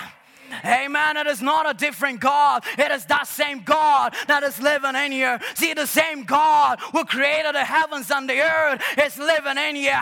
[0.66, 1.18] Amen.
[1.18, 2.64] It is not a different God.
[2.78, 5.38] It is that same God that is living in you.
[5.56, 10.00] See, the same God who created the heavens and the earth is living in you.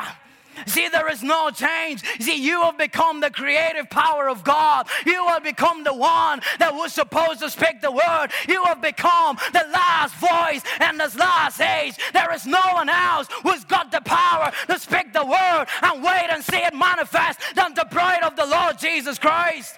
[0.66, 2.04] See, there is no change.
[2.20, 4.88] See, you have become the creative power of God.
[5.06, 8.28] You have become the one that was supposed to speak the word.
[8.48, 11.96] You have become the last voice in this last age.
[12.14, 16.28] There is no one else who's got the power to speak the word and wait
[16.30, 19.78] and see it manifest than the bride of the Lord Jesus Christ.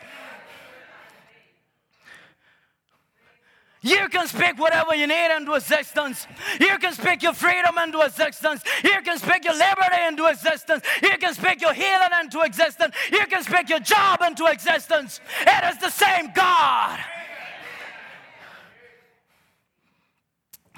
[3.83, 6.27] You can speak whatever you need into existence.
[6.59, 8.61] You can speak your freedom into existence.
[8.83, 10.83] You can speak your liberty into existence.
[11.01, 12.93] You can speak your healing into existence.
[13.11, 15.19] You can speak your job into existence.
[15.41, 16.99] It is the same God.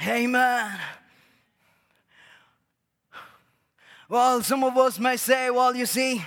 [0.08, 0.80] Amen.
[4.08, 6.24] Well, some of us may say, well, you see,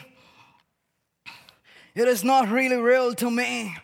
[1.95, 3.75] it is not really real to me.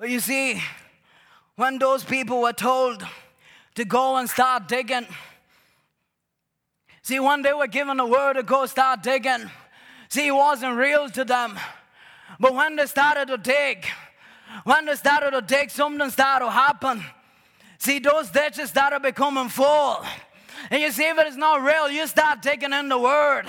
[0.00, 0.58] But you see,
[1.56, 3.06] when those people were told
[3.74, 5.06] to go and start digging,
[7.02, 9.50] see, when they were given the word to go start digging,
[10.08, 11.58] see, it wasn't real to them.
[12.38, 13.84] But when they started to dig,
[14.64, 17.04] when they started to dig, something started to happen.
[17.76, 20.02] See, those ditches started becoming full.
[20.70, 23.46] And you see, if it is not real, you start digging in the Word.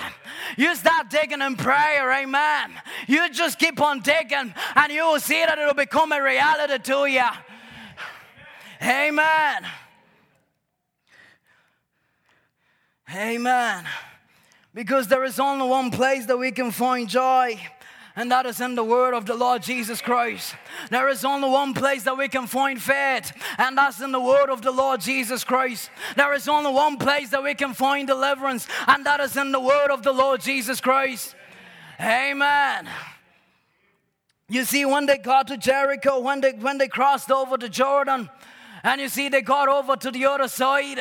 [0.56, 2.72] You start digging in prayer, amen.
[3.06, 7.06] You just keep on digging, and you will see that it'll become a reality to
[7.06, 7.28] you.
[8.82, 9.66] Amen.
[13.14, 13.84] Amen.
[14.74, 17.60] Because there is only one place that we can find joy,
[18.14, 20.54] and that is in the word of the Lord Jesus Christ.
[20.90, 24.50] There is only one place that we can find faith, and that's in the word
[24.50, 25.90] of the Lord Jesus Christ.
[26.16, 29.60] There is only one place that we can find deliverance, and that is in the
[29.60, 31.34] word of the Lord Jesus Christ.
[32.00, 32.88] Amen.
[34.48, 38.28] You see, when they got to Jericho, when they, when they crossed over to Jordan,
[38.84, 41.00] and you see, they got over to the other side.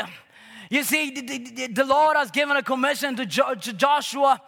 [0.70, 4.41] You see, the, the, the Lord has given a commission to, jo- to Joshua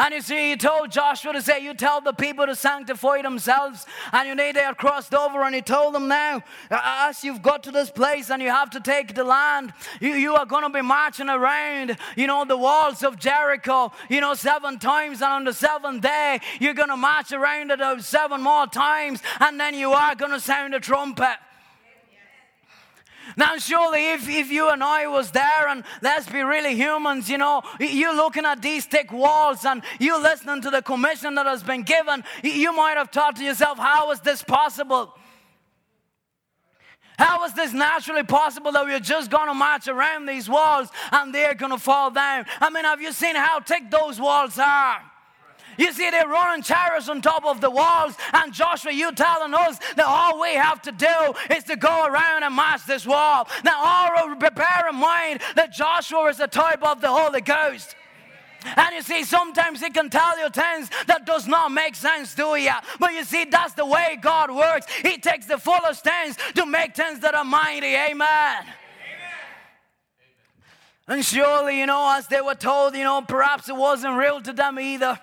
[0.00, 3.84] and you see, he told Joshua to say, You tell the people to sanctify themselves.
[4.12, 7.42] And you need they had crossed over, and he told them now, uh, as you've
[7.42, 10.62] got to this place and you have to take the land, you, you are going
[10.62, 15.20] to be marching around, you know, the walls of Jericho, you know, seven times.
[15.20, 19.60] And on the seventh day, you're going to march around it seven more times, and
[19.60, 21.36] then you are going to sound a trumpet.
[23.36, 27.38] Now, surely, if, if you and I was there, and let's be really humans, you
[27.38, 31.62] know, you're looking at these thick walls and you're listening to the commission that has
[31.62, 35.14] been given, you might have thought to yourself, how is this possible?
[37.18, 41.34] How is this naturally possible that we're just going to march around these walls and
[41.34, 42.46] they're going to fall down?
[42.60, 45.09] I mean, have you seen how thick those walls are?
[45.80, 48.14] You see, they're running chariots on top of the walls.
[48.34, 52.42] And Joshua, you're telling us that all we have to do is to go around
[52.42, 53.48] and march this wall.
[53.64, 57.96] Now, all bear in mind that Joshua is the type of the Holy Ghost.
[58.76, 62.56] And you see, sometimes he can tell you things that does not make sense to
[62.56, 62.72] you.
[62.98, 64.84] But you see, that's the way God works.
[65.00, 67.94] He takes the fullest things to make things that are mighty.
[67.94, 68.18] Amen.
[68.20, 68.64] Amen.
[71.08, 74.52] And surely, you know, as they were told, you know, perhaps it wasn't real to
[74.52, 75.18] them either.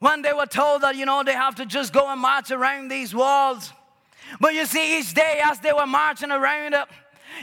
[0.00, 2.88] When they were told that, you know, they have to just go and march around
[2.88, 3.72] these walls.
[4.40, 6.84] But you see, each day as they were marching around it,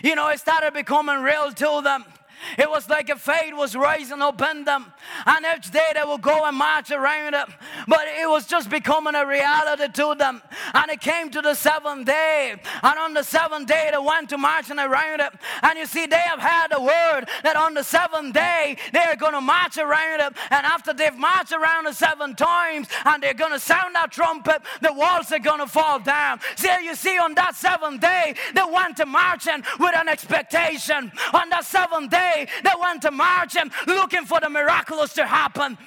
[0.03, 2.05] you know, it started becoming real to them.
[2.57, 4.93] It was like a faith was rising up in them.
[5.25, 7.45] And each day they would go and march around it.
[7.87, 10.41] But it was just becoming a reality to them.
[10.73, 12.55] And it came to the seventh day.
[12.83, 15.31] And on the seventh day they went to marching around it.
[15.61, 19.33] And you see, they have had the word that on the seventh day they're going
[19.33, 20.33] to march around it.
[20.51, 24.61] And after they've marched around it seven times and they're going to sound that trumpet,
[24.81, 26.39] the walls are going to fall down.
[26.55, 31.11] See, you see, on that seventh day they went to marching with an expectation.
[31.33, 35.25] On that seventh day, day they went to march and looking for the miraculous to
[35.25, 35.77] happen.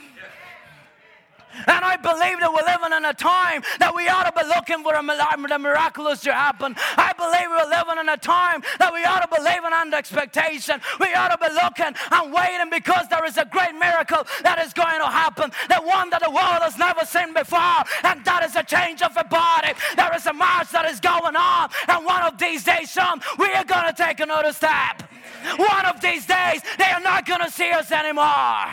[1.67, 4.85] And I believe that we're living in a time that we ought to be looking
[4.85, 6.77] for the miraculous to happen.
[6.97, 10.81] I believe we're living in a time that we ought to be living under expectation.
[11.01, 14.73] We ought to be looking and waiting because there is a great miracle that is
[14.73, 15.51] going to happen.
[15.69, 17.83] The one that the world has never seen before.
[18.05, 19.73] And that is a change of a body.
[19.97, 21.71] There is a march that is going on.
[21.89, 25.09] And one of these days, son, we are going to take another step.
[25.57, 28.67] One of these days, they are not going to see us anymore.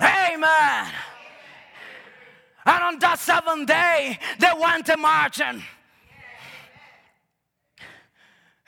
[0.00, 0.92] Amen.
[2.66, 5.62] And on that seventh day, they went to marching.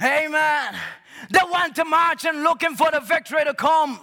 [0.01, 0.77] Amen.
[1.31, 3.99] They went to marching looking for the victory to come.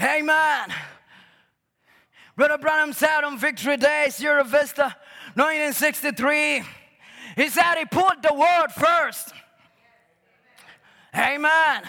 [0.00, 0.72] Amen.
[2.36, 4.96] Brother Branham said on Victory Day, Sierra Vista,
[5.34, 6.62] 1963,
[7.36, 9.32] he said he put the word first.
[11.14, 11.82] Amen.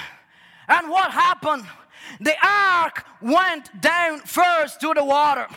[0.68, 1.66] And what happened?
[2.20, 5.48] The ark went down first to the water.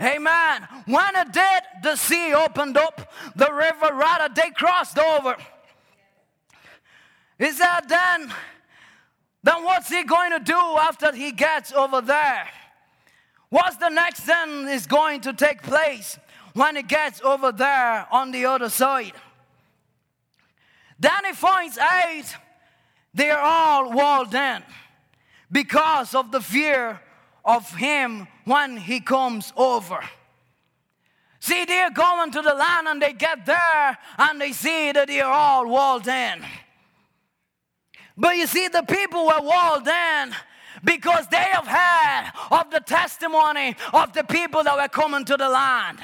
[0.00, 0.66] Amen.
[0.86, 5.36] When it did, the sea opened up, the river rather they crossed over.
[7.38, 8.32] He said, then,
[9.42, 12.48] then what's he going to do after he gets over there?
[13.48, 16.18] What's the next thing is going to take place?
[16.54, 19.12] When it gets over there on the other side.
[20.98, 22.36] Then he finds out
[23.14, 24.62] they're all walled in
[25.50, 27.00] because of the fear
[27.44, 30.00] of him when he comes over.
[31.40, 35.24] See, they're going to the land and they get there and they see that they're
[35.24, 36.44] all walled in.
[38.16, 40.34] But you see, the people were walled in
[40.84, 45.48] because they have heard of the testimony of the people that were coming to the
[45.48, 45.98] land.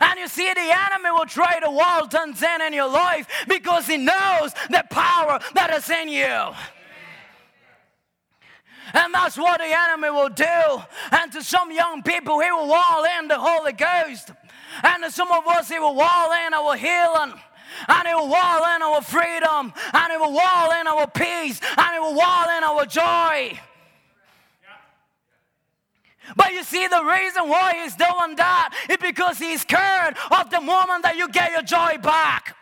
[0.00, 3.86] And you see, the enemy will try to wall things in in your life because
[3.86, 6.54] he knows the power that is in you.
[8.92, 10.82] And that's what the enemy will do.
[11.12, 14.32] And to some young people, he will wall in the Holy Ghost.
[14.82, 17.34] And to some of us, he will wall in our healing.
[17.88, 19.72] And he will wall in our freedom.
[19.92, 21.60] And he will wall in our peace.
[21.76, 23.58] And he will wall in our joy.
[26.36, 30.60] But you see, the reason why he's doing that is because he's scared of the
[30.60, 32.56] moment that you get your joy back.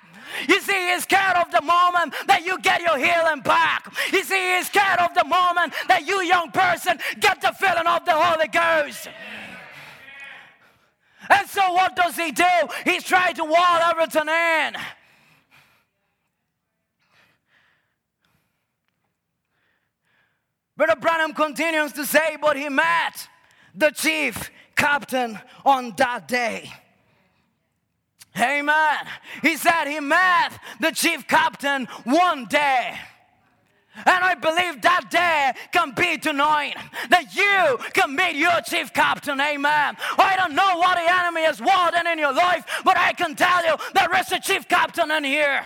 [0.49, 3.93] You see, he's scared of the moment that you get your healing back.
[4.13, 8.05] You see, he's scared of the moment that you, young person, get the filling of
[8.05, 9.09] the Holy Ghost.
[11.31, 12.45] And so, what does he do?
[12.85, 14.77] He's trying to wall everything in.
[20.77, 23.29] Brother Branham continues to say, but he met
[23.75, 26.73] the chief captain on that day.
[28.39, 28.99] Amen.
[29.43, 32.97] He said he met the chief captain one day.
[34.07, 36.77] And I believe that day can be tonight
[37.11, 39.41] that you can meet your chief captain.
[39.41, 39.97] Amen.
[40.17, 43.65] I don't know what the enemy is wanting in your life, but I can tell
[43.67, 45.65] you there is a chief captain in here.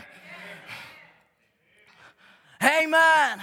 [2.62, 3.40] Amen.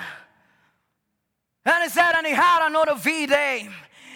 [1.65, 3.69] And he said, and he had another V day.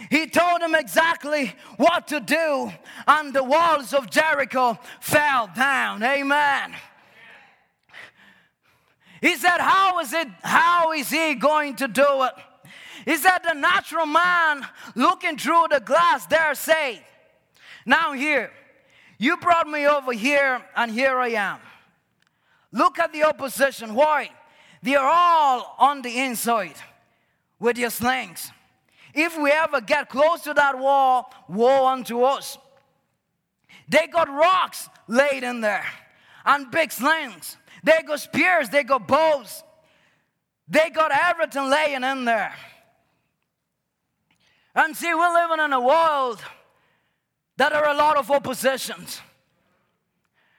[0.10, 2.72] He told him exactly what to do,
[3.08, 6.04] and the walls of Jericho fell down.
[6.04, 6.76] Amen.
[9.22, 10.28] He said, How is it?
[10.42, 12.34] How is he going to do it?
[13.06, 17.02] He said, The natural man looking through the glass there say,
[17.86, 18.52] Now here,
[19.18, 21.60] you brought me over here, and here I am.
[22.74, 23.94] Look at the opposition.
[23.94, 24.30] Why?
[24.82, 26.76] They are all on the inside
[27.60, 28.52] with your slings.
[29.14, 32.58] If we ever get close to that wall, woe unto us.
[33.88, 35.86] They got rocks laid in there
[36.46, 37.58] and big slings.
[37.84, 39.64] They got spears, they got bows.
[40.68, 42.56] They got everything laying in there.
[44.76, 46.42] And see, we're living in a world
[47.58, 49.22] that are a lot of oppositions.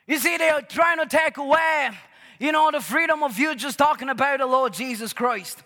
[0.06, 1.90] You see, they are trying to take away,
[2.38, 5.62] you know, the freedom of you just talking about the Lord Jesus Christ.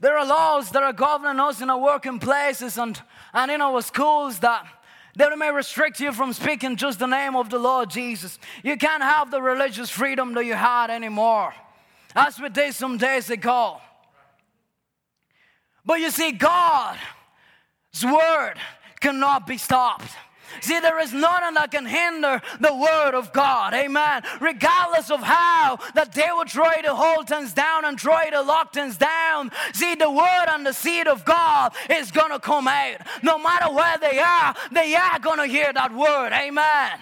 [0.00, 3.00] There are laws that are governing us in our working places and,
[3.32, 4.66] and in our schools that
[5.16, 8.38] they may restrict you from speaking just the name of the Lord Jesus.
[8.62, 11.52] You can't have the religious freedom that you had anymore.
[12.14, 13.80] As we did some days ago.
[15.84, 16.98] But you see, God's
[18.04, 18.54] word
[19.00, 20.10] cannot be stopped.
[20.60, 23.74] See, there is nothing that can hinder the word of God.
[23.74, 24.22] Amen.
[24.40, 25.78] Regardless of how
[26.12, 29.50] they will try to hold things down and try to lock things down.
[29.72, 32.98] See, the word and the seed of God is to come out.
[33.22, 36.32] No matter where they are, they are to hear that word.
[36.32, 36.98] Amen.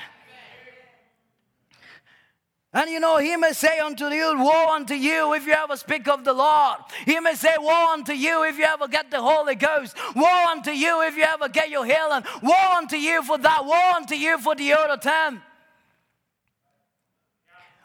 [2.77, 6.07] And you know, he may say unto you, Woe unto you if you ever speak
[6.09, 6.77] of the Lord.
[7.07, 9.97] He may say, Woe unto you if you ever get the Holy Ghost.
[10.14, 12.22] Woe unto you if you ever get your healing.
[12.43, 13.64] Woe unto you for that.
[13.64, 15.41] Woe unto you for the other ten.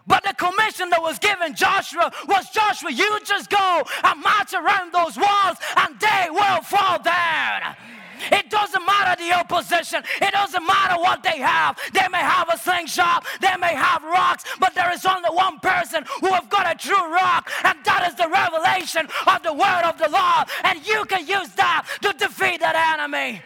[0.06, 4.92] But the commission that was given Joshua was Joshua, you just go and march around
[4.92, 7.78] those walls and they will fall down.
[8.32, 10.03] It doesn't matter the opposition.
[10.22, 11.78] It doesn't matter what they have.
[11.93, 13.26] They may have a slingshot.
[13.41, 14.43] They may have rocks.
[14.59, 17.49] But there is only one person who have got a true rock.
[17.63, 20.47] And that is the revelation of the word of the Lord.
[20.63, 23.41] And you can use that to defeat that enemy.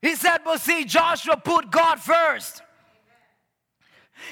[0.00, 2.62] He said, but see, Joshua put God first.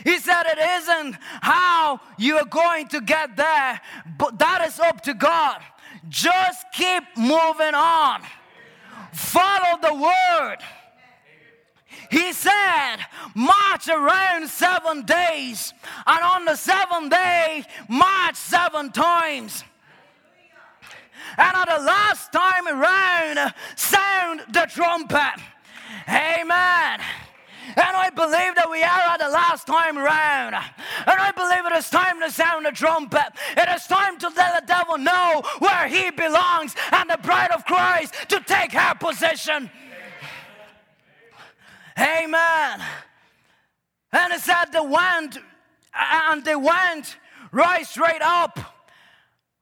[0.05, 3.81] He said, It isn't how you are going to get there,
[4.19, 5.63] but that is up to God.
[6.09, 8.23] Just keep moving on.
[9.13, 10.59] Follow the word.
[12.11, 12.97] He said,
[13.35, 15.73] march around seven days,
[16.07, 19.65] and on the seventh day, march seven times.
[21.37, 25.41] And at the last time around, sound the trumpet.
[26.09, 27.01] Amen.
[27.69, 30.55] And I believe that we are at the last time round.
[30.55, 30.65] And
[31.07, 33.33] I believe it is time to sound the trumpet.
[33.57, 37.65] It is time to let the devil know where he belongs and the bride of
[37.65, 39.71] Christ to take her position.
[41.99, 42.81] Amen.
[44.13, 45.39] And it said they went,
[45.95, 47.17] and they went
[47.53, 48.59] right straight up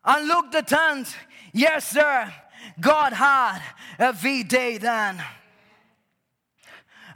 [0.05, 1.17] and looked the tent.
[1.53, 2.33] Yes, sir.
[2.81, 3.61] God had
[3.99, 5.23] a V day then.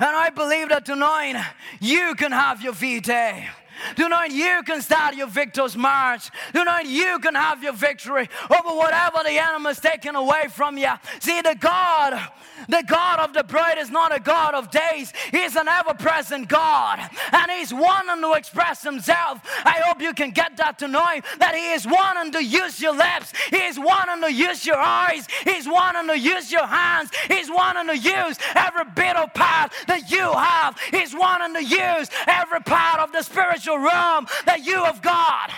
[0.00, 1.44] And I believe that tonight
[1.80, 3.48] you can have your V day.
[3.94, 6.30] Tonight you can start your victor's march.
[6.52, 10.90] Tonight you can have your victory over whatever the enemy is taking away from you.
[11.20, 12.20] See, the God,
[12.68, 15.12] the God of the bride is not a God of days.
[15.30, 16.98] He's an ever-present God.
[17.32, 19.40] And He's wanting to express Himself.
[19.64, 21.24] I hope you can get that to tonight.
[21.38, 23.32] That He is wanting to use your lips.
[23.50, 25.26] He is wanting to use your eyes.
[25.44, 27.10] He's wanting to use your hands.
[27.28, 30.78] He's wanting to use every bit of part that you have.
[30.90, 35.50] He's wanting to use every part of the spiritual spiritual realm that you have got.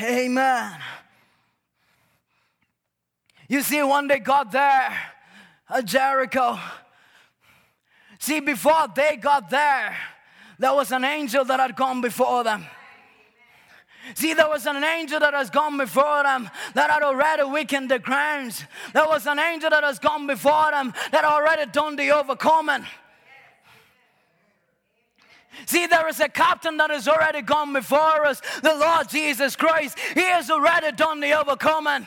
[0.00, 0.78] Amen.
[3.48, 4.96] You see, one day got there
[5.68, 6.58] at Jericho.
[8.18, 9.96] See, before they got there,
[10.58, 12.64] there was an angel that had gone before them.
[14.14, 17.98] See, there was an angel that has gone before them that had already weakened the
[17.98, 18.64] grounds.
[18.94, 22.84] There was an angel that has gone before them that already done the overcoming.
[25.66, 29.98] See, there is a captain that has already gone before us, the Lord Jesus Christ.
[30.14, 32.06] He has already done the overcoming.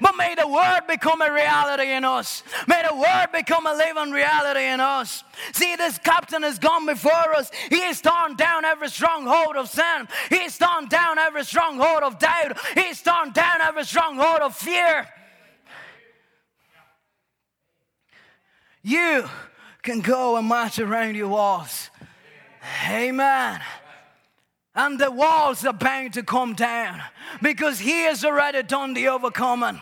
[0.00, 2.42] But may the word become a reality in us.
[2.66, 5.22] May the word become a living reality in us.
[5.52, 7.50] See, this captain has gone before us.
[7.70, 10.08] He has torn down every stronghold of sin.
[10.28, 12.58] He has torn down every stronghold of doubt.
[12.74, 15.08] He has torn down every stronghold of fear.
[18.82, 19.28] You
[19.82, 21.90] can go and march around your walls.
[22.88, 23.60] Amen.
[24.74, 27.00] And the walls are bound to come down
[27.42, 29.80] because He has already done the overcoming.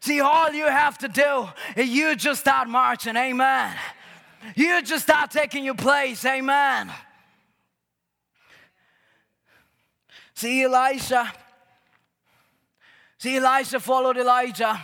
[0.00, 3.16] See, all you have to do is you just start marching.
[3.16, 3.76] Amen.
[4.54, 6.24] You just start taking your place.
[6.24, 6.90] Amen.
[10.34, 11.30] See, Elisha.
[13.18, 14.80] See, Elisha followed Elijah.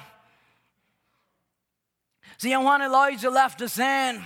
[2.37, 4.23] See, and when Elijah left the scene,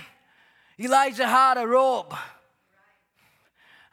[0.79, 2.13] Elijah had a robe.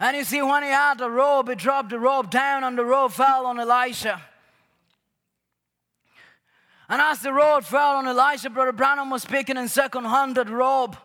[0.01, 2.85] And you see, when he had the robe, he dropped the robe down, and the
[2.85, 4.23] robe fell on Elisha.
[6.89, 10.97] And as the robe fell on Elisha, Brother Branham was speaking in second handed robe.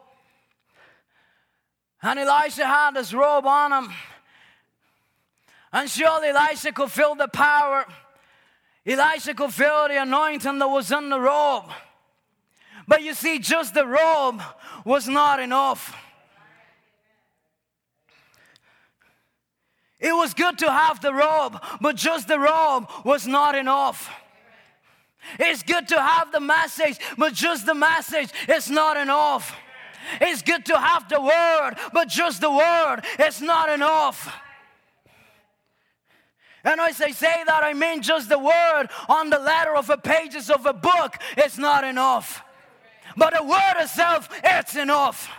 [2.01, 3.93] And Elisha had his robe on him.
[5.73, 7.85] And surely Elisha could feel the power.
[8.85, 11.71] Elisha could feel the anointing that was in the robe.
[12.87, 14.41] But you see, just the robe
[14.85, 15.95] was not enough.
[19.99, 24.09] It was good to have the robe, but just the robe was not enough.
[25.39, 29.55] It's good to have the message, but just the message is not enough.
[30.19, 34.35] It's good to have the word, but just the word is not enough.
[36.65, 39.97] And as I say that, I mean just the word on the letter of the
[39.97, 42.42] pages of a book is not enough.
[43.15, 45.29] But the word itself, it's enough.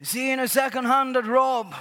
[0.00, 1.74] You see, in a second handed robe,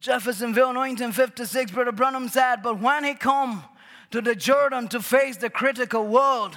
[0.00, 3.64] Jeffersonville, 1956, Brother Branham said, But when he come
[4.10, 6.56] to the Jordan to face the critical world,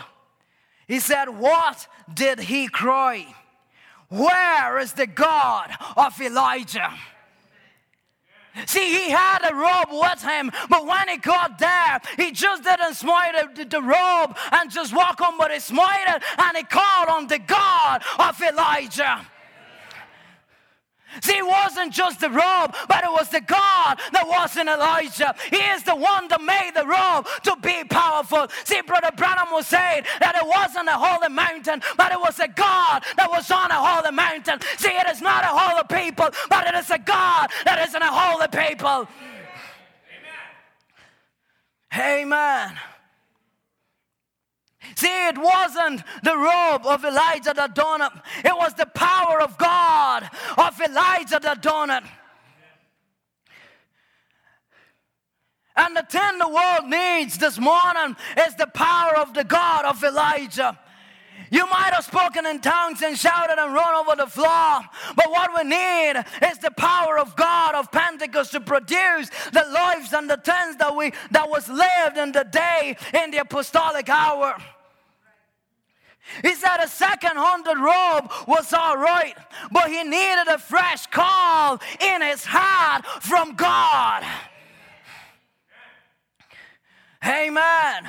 [0.87, 3.35] he said, What did he cry?
[4.07, 6.93] Where is the God of Elijah?
[8.67, 12.93] See, he had a robe with him, but when he got there, he just didn't
[12.93, 17.39] smite the robe and just walk on, but he smited and he called on the
[17.39, 19.25] God of Elijah.
[21.21, 25.35] See, it wasn't just the robe, but it was the God that was in Elijah.
[25.49, 28.47] He is the one that made the robe to be powerful.
[28.63, 32.47] See, Brother Branham was saying that it wasn't a holy mountain, but it was a
[32.47, 34.59] God that was on a holy mountain.
[34.77, 38.01] See, it is not a holy people, but it is a God that is in
[38.01, 39.07] a holy people.
[41.93, 42.23] Amen.
[42.23, 42.92] Amen.
[44.95, 48.11] See, it wasn't the robe of Elijah that done it.
[48.45, 52.03] It was the power of God of Elijah that done it.
[55.75, 58.15] And the thing the world needs this morning
[58.45, 60.77] is the power of the God of Elijah.
[61.49, 64.81] You might have spoken in tongues and shouted and run over the floor,
[65.15, 70.13] but what we need is the power of God of Pentecost to produce the lives
[70.13, 74.55] and the things that we that was lived in the day in the apostolic hour.
[76.41, 79.35] He said a second handed robe was all right,
[79.71, 84.23] but he needed a fresh call in his heart from God.
[87.25, 88.07] Amen.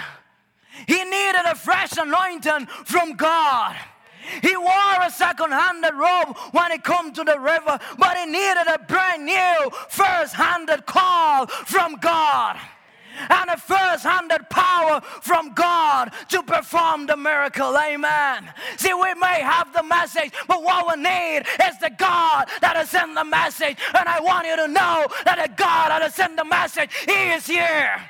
[0.87, 3.77] He needed a fresh anointing from God.
[4.43, 8.79] He wore a second-handed robe when he come to the river, but he needed a
[8.79, 12.59] brand new first-handed call from God
[13.31, 17.77] and a first-handed power from God to perform the miracle.
[17.77, 18.53] Amen.
[18.77, 22.95] See, we may have the message, but what we need is the God that is
[22.95, 23.79] in the message.
[23.95, 27.33] And I want you to know that the God that is in the message, He
[27.33, 28.01] is here.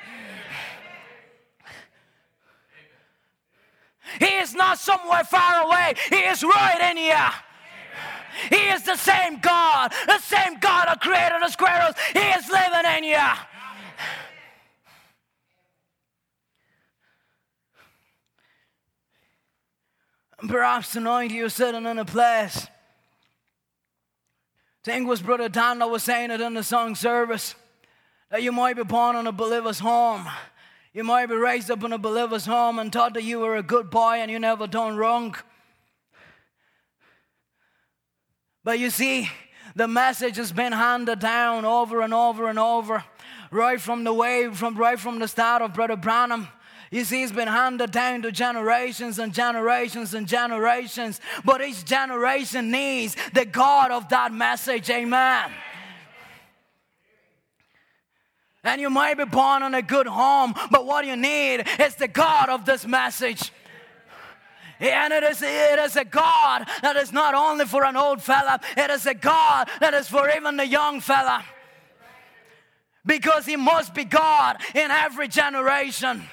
[4.19, 5.95] He is not somewhere far away.
[6.09, 7.31] He is right in here.
[8.49, 11.95] He is the same God, the same God that created the squirrels.
[12.13, 13.29] He is living in you.
[20.49, 22.67] Perhaps tonight you're sitting in a place.
[24.87, 27.55] It was Brother Dan that was saying it in the song service
[28.29, 30.27] that you might be born in a believer's home,
[30.93, 33.63] You might be raised up in a believer's home and taught that you were a
[33.63, 35.35] good boy and you never done wrong.
[38.63, 39.29] But you see,
[39.75, 43.03] the message has been handed down over and over and over,
[43.51, 46.47] right from the way, from right from the start of Brother Branham.
[46.91, 51.19] You see, it's been handed down to generations and generations and generations.
[51.43, 54.89] But each generation needs the God of that message.
[54.89, 55.51] Amen.
[58.63, 62.07] And you might be born in a good home, but what you need is the
[62.07, 63.51] God of this message.
[64.79, 68.59] And it is, it is a God that is not only for an old fella,
[68.75, 71.43] it is a God that is for even the young fella.
[73.05, 76.23] Because He must be God in every generation.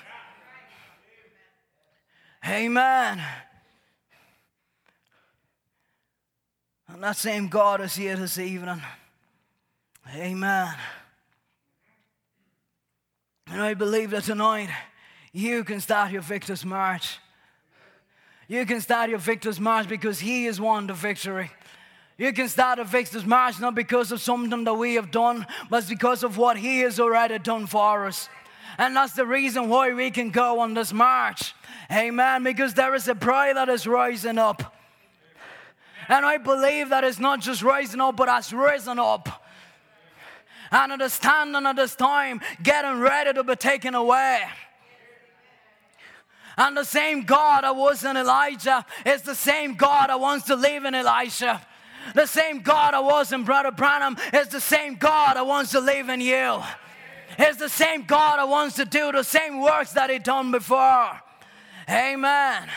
[2.46, 3.22] Amen.
[6.88, 8.82] And that same God is here this evening.
[10.14, 10.74] Amen.
[13.50, 14.70] And I believe that tonight
[15.32, 17.18] you can start your victor's march.
[18.48, 21.50] You can start your victor's march because He has won the victory.
[22.18, 25.88] You can start a victor's march not because of something that we have done, but
[25.88, 28.28] because of what He has already done for us.
[28.78, 31.54] And that's the reason why we can go on this march.
[31.90, 32.42] Amen.
[32.42, 34.74] Because there is a prayer that is rising up.
[36.08, 39.42] And I believe that it's not just rising up, but has risen up
[40.72, 44.40] and understanding at this time, getting ready to be taken away.
[46.56, 50.56] And the same God that was in Elijah is the same God that wants to
[50.56, 51.64] live in Elisha.
[52.14, 55.80] The same God that was in Brother Branham is the same God that wants to
[55.80, 56.62] live in you.
[57.38, 61.20] It's the same God that wants to do the same works that He done before.
[61.88, 62.68] Amen.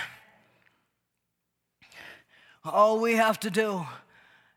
[2.64, 3.86] All we have to do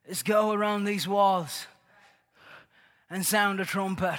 [0.07, 1.67] is go around these walls
[3.11, 4.19] and sound a trumpet.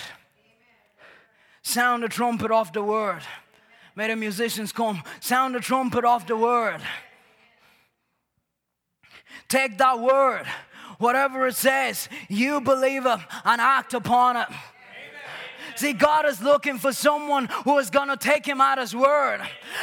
[1.62, 3.22] Sound a trumpet off the word.
[3.96, 5.04] May the musicians come.
[5.20, 6.82] Sound a trumpet off the word.
[9.48, 10.46] Take that word,
[11.00, 14.48] whatever it says, you believe it and act upon it.
[15.80, 19.40] See, God is looking for someone who is going to take him at his word.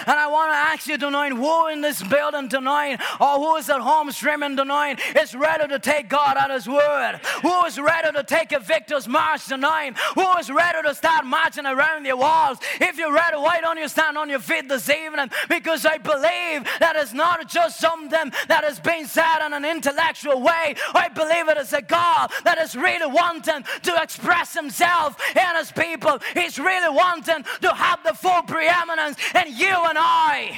[0.06, 3.70] And I want to ask you tonight who in this building tonight or who is
[3.70, 7.20] at home streaming tonight is ready to take God at his word?
[7.40, 9.96] Who is ready to take a victor's march tonight?
[10.16, 12.58] Who is ready to start marching around the walls?
[12.78, 15.30] If you're ready, why don't you stand on your feet this evening?
[15.48, 20.42] Because I believe that it's not just something that is being said in an intellectual
[20.42, 20.74] way.
[20.94, 25.72] I believe it is a God that is really wanting to express himself in his
[25.72, 26.18] people people.
[26.34, 30.56] He's really wanting to have the full preeminence in you and I.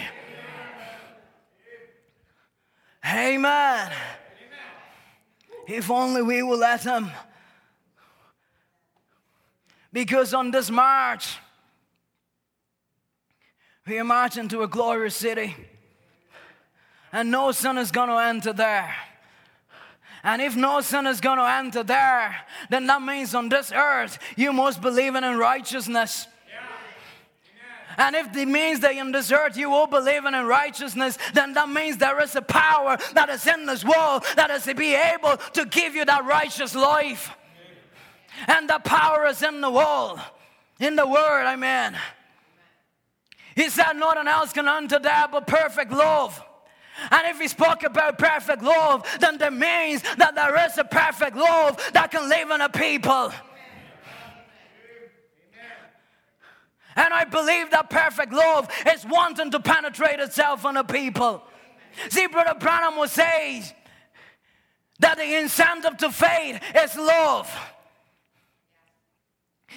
[3.05, 3.43] Amen.
[3.45, 3.93] Amen.
[5.67, 7.11] If only we will let Him.
[9.93, 11.37] Because on this march,
[13.87, 15.57] we are marching to a glorious city,
[17.11, 18.95] and no sin is going to enter there.
[20.25, 22.37] And if no sin is going to enter there,
[22.71, 26.27] then that means on this earth you must believe in righteousness.
[27.99, 31.69] And if it means that in this earth you will believe in righteousness, then that
[31.69, 35.37] means there is a power that is in this world that is to be able
[35.55, 37.33] to give you that righteous life.
[38.47, 40.21] And the power is in the world,
[40.79, 41.99] in the word, amen.
[43.57, 46.41] He said, Nothing else can enter there but perfect love.
[47.11, 51.37] And if he spoke about perfect love, then that means that there is a perfect
[51.37, 53.33] love that can live in a people.
[56.97, 61.45] And I believe that perfect love is wanting to penetrate itself on a people.
[62.09, 63.63] See, Brother Branham will say
[64.99, 67.49] that the incentive to faith is love.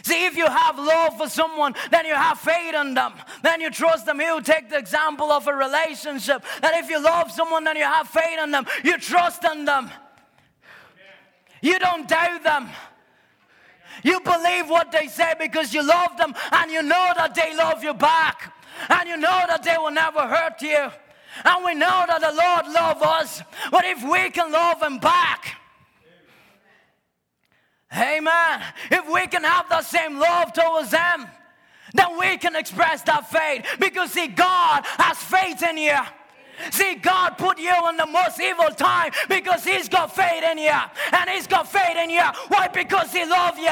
[0.03, 3.13] See, if you have love for someone, then you have faith in them.
[3.43, 4.19] Then you trust them.
[4.19, 6.43] You take the example of a relationship.
[6.61, 8.65] That if you love someone, then you have faith in them.
[8.83, 9.91] You trust in them.
[11.61, 12.69] You don't doubt them.
[14.03, 17.83] You believe what they say because you love them and you know that they love
[17.83, 18.53] you back.
[18.89, 20.89] And you know that they will never hurt you.
[21.45, 23.41] And we know that the Lord loves us.
[23.69, 25.60] But if we can love Him back,
[27.95, 28.61] Amen.
[28.89, 31.27] If we can have the same love towards them,
[31.93, 33.65] then we can express that faith.
[33.79, 35.97] Because see, God has faith in you.
[36.69, 40.79] See, God put you in the most evil time because He's got faith in you.
[41.11, 42.23] And He's got faith in you.
[42.47, 42.67] Why?
[42.67, 43.69] Because He loves you.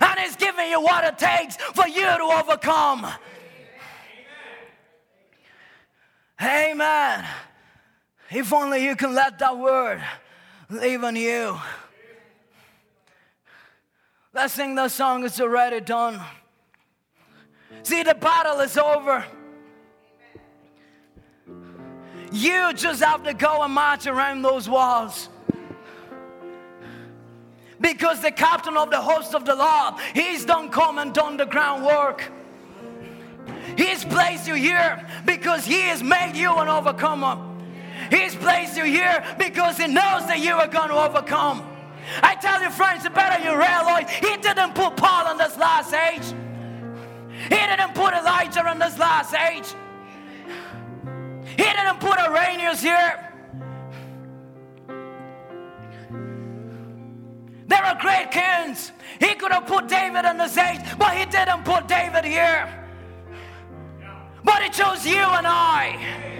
[0.00, 3.06] And He's giving you what it takes for you to overcome.
[6.40, 7.24] Amen.
[8.30, 10.02] If only you can let that word
[10.68, 11.58] live in you.
[14.36, 16.20] Let's sing that song, it's already done.
[17.82, 19.24] See, the battle is over.
[22.30, 25.30] You just have to go and march around those walls.
[27.80, 31.46] Because the captain of the host of the Lord, he's done come and done the
[31.46, 32.30] groundwork.
[33.78, 37.38] He's placed you here because he has made you an overcomer.
[38.10, 41.75] He's placed you here because he knows that you are going to overcome.
[42.22, 45.92] I tell you, friends, the better you realize he didn't put Paul in this last
[45.92, 46.34] age.
[47.44, 49.74] He didn't put Elijah in this last age.
[51.50, 53.22] He didn't put Irenaeus here.
[57.66, 58.92] There are great kings.
[59.18, 62.68] He could have put David in this age, but he didn't put David here.
[64.44, 66.35] But he chose you and I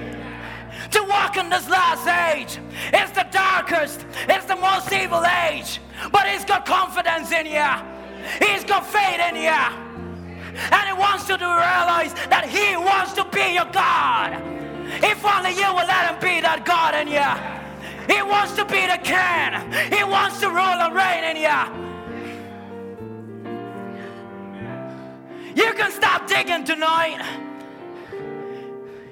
[0.91, 2.59] to walk in this last age.
[2.93, 5.81] It's the darkest, it's the most evil age.
[6.13, 7.71] But he's got confidence in you,
[8.47, 9.87] he's got faith in you.
[10.57, 14.41] And he wants you to realize that he wants to be your God.
[15.05, 17.29] If only you will let him be that God in you.
[18.09, 19.53] He wants to be the king.
[19.93, 21.87] He wants to rule and reign in you.
[25.57, 27.46] You can stop digging tonight.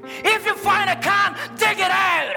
[0.07, 2.37] If you find a can, dig it out.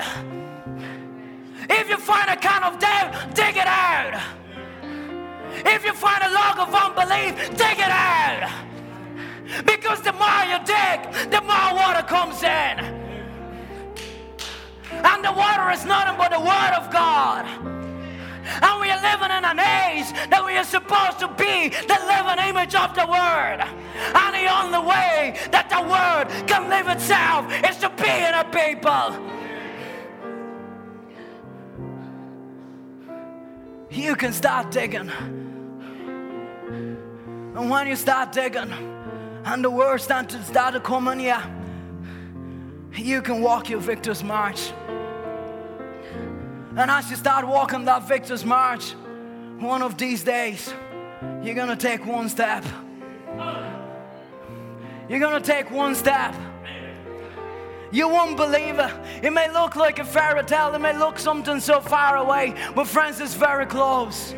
[1.70, 4.22] If you find a can of doubt, dig it out.
[5.66, 8.50] If you find a log of unbelief, dig it out.
[9.66, 12.98] Because the more you dig, the more water comes in.
[14.92, 17.87] And the water is nothing but the Word of God.
[18.62, 22.40] And we are living in an age that we are supposed to be the living
[22.50, 23.60] image of the Word.
[24.16, 28.44] And the only way that the Word can live itself is to be in a
[28.46, 29.38] people.
[33.90, 35.12] You can start digging.
[37.58, 38.72] And when you start digging,
[39.46, 41.36] and the word start to, start to come on you,
[42.94, 44.74] you can walk your victor's march.
[46.76, 48.92] And as you start walking that victor's march,
[49.60, 50.74] one of these days,
[51.42, 52.64] you're to take one step.
[55.10, 56.36] You're to take one step.
[57.92, 58.92] You won't believe it.
[59.24, 62.86] It may look like a fairy tale, it may look something so far away, but
[62.86, 64.34] friends, it's very close.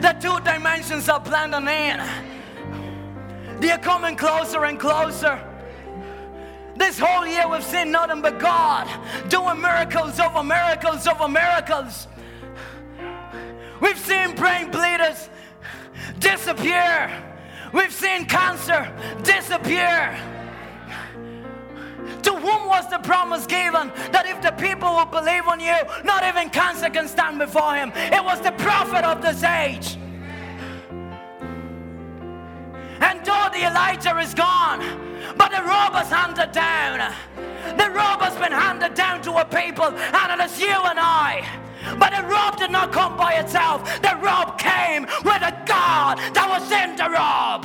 [0.00, 2.00] The two dimensions are blending in.
[3.60, 5.49] They're coming closer and closer.
[6.80, 8.88] This whole year we've seen nothing but God
[9.28, 12.08] doing miracles over miracles over miracles.
[13.82, 15.28] We've seen brain bleeders
[16.18, 17.10] disappear.
[17.74, 18.90] We've seen cancer
[19.22, 20.18] disappear.
[22.22, 26.24] To whom was the promise given that if the people will believe on you, not
[26.24, 27.92] even cancer can stand before him?
[27.94, 29.98] It was the prophet of this age.
[33.02, 35.09] And though the Elijah is gone,
[35.40, 36.98] but the robe handed down.
[37.78, 37.88] The
[38.20, 41.48] has been handed down to a people, and it is you and I.
[41.98, 43.78] But the robe did not come by itself.
[44.02, 47.64] The robe came with a God that was in the robe.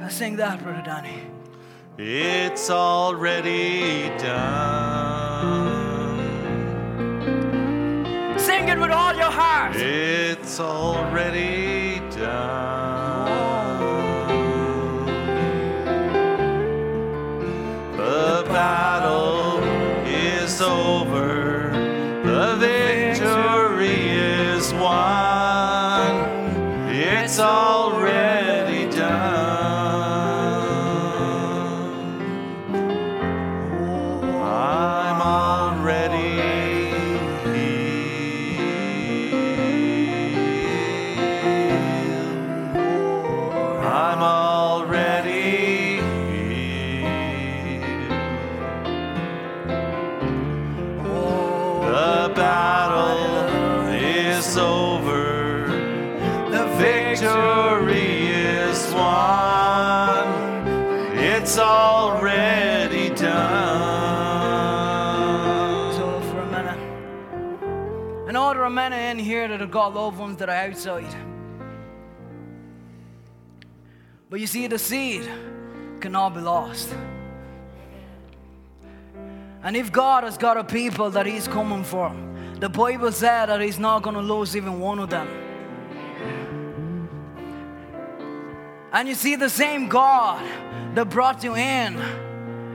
[0.00, 1.20] I sing that, Brother Danny.
[1.98, 5.67] It's already done.
[8.58, 9.76] Sing it with all your heart.
[9.76, 12.97] It's already done.
[68.76, 71.14] Are in here that have got loved ones that are outside.
[74.28, 75.26] But you see, the seed
[76.00, 76.94] cannot be lost.
[79.62, 82.14] And if God has got a people that He's coming for,
[82.60, 85.28] the Bible said that He's not going to lose even one of them.
[88.92, 90.44] And you see, the same God
[90.94, 91.96] that brought you in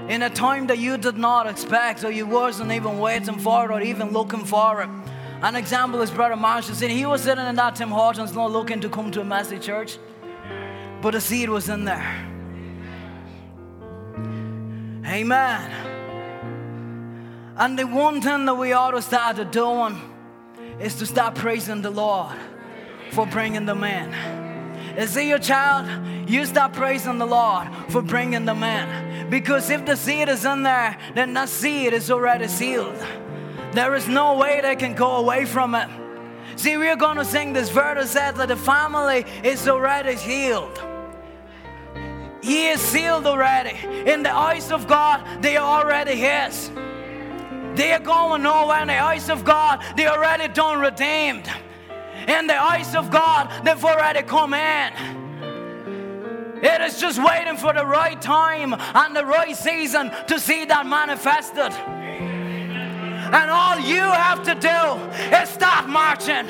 [0.10, 3.82] in a time that you did not expect, or you wasn't even waiting for or
[3.82, 4.90] even looking for it.
[5.44, 8.80] An example is Brother Marshall said he was sitting in that Tim Hortons not looking
[8.80, 9.98] to come to a message church,
[11.02, 12.30] but the seed was in there.
[15.06, 15.70] Amen.
[17.58, 20.00] And the one thing that we ought to start doing
[20.80, 22.38] is to start praising the Lord
[23.12, 24.14] for bringing them in.
[24.98, 25.90] Is it your child?
[26.30, 29.30] You start praising the Lord for bringing them in.
[29.30, 32.96] Because if the seed is in there, then that seed is already sealed.
[33.74, 35.90] There is no way they can go away from it.
[36.56, 40.82] See, we're going to sing this verse that says that the family is already healed.
[42.44, 43.78] He is sealed already.
[44.10, 46.70] In the eyes of God, they are already His.
[47.76, 49.84] They are going nowhere in the eyes of God.
[49.96, 51.50] They already done redeemed.
[52.28, 54.94] In the eyes of God, they've already come in.
[56.62, 60.86] It is just waiting for the right time and the right season to see that
[60.86, 61.74] manifested.
[63.34, 64.80] And all you have to do
[65.36, 66.46] is start marching.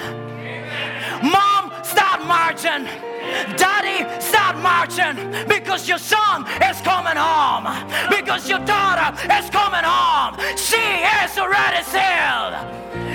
[1.23, 2.83] Mom, start marching.
[3.55, 5.15] Daddy, start marching
[5.47, 7.71] because your son is coming home.
[8.09, 10.35] Because your daughter is coming home.
[10.57, 10.83] She
[11.23, 12.53] is already sealed.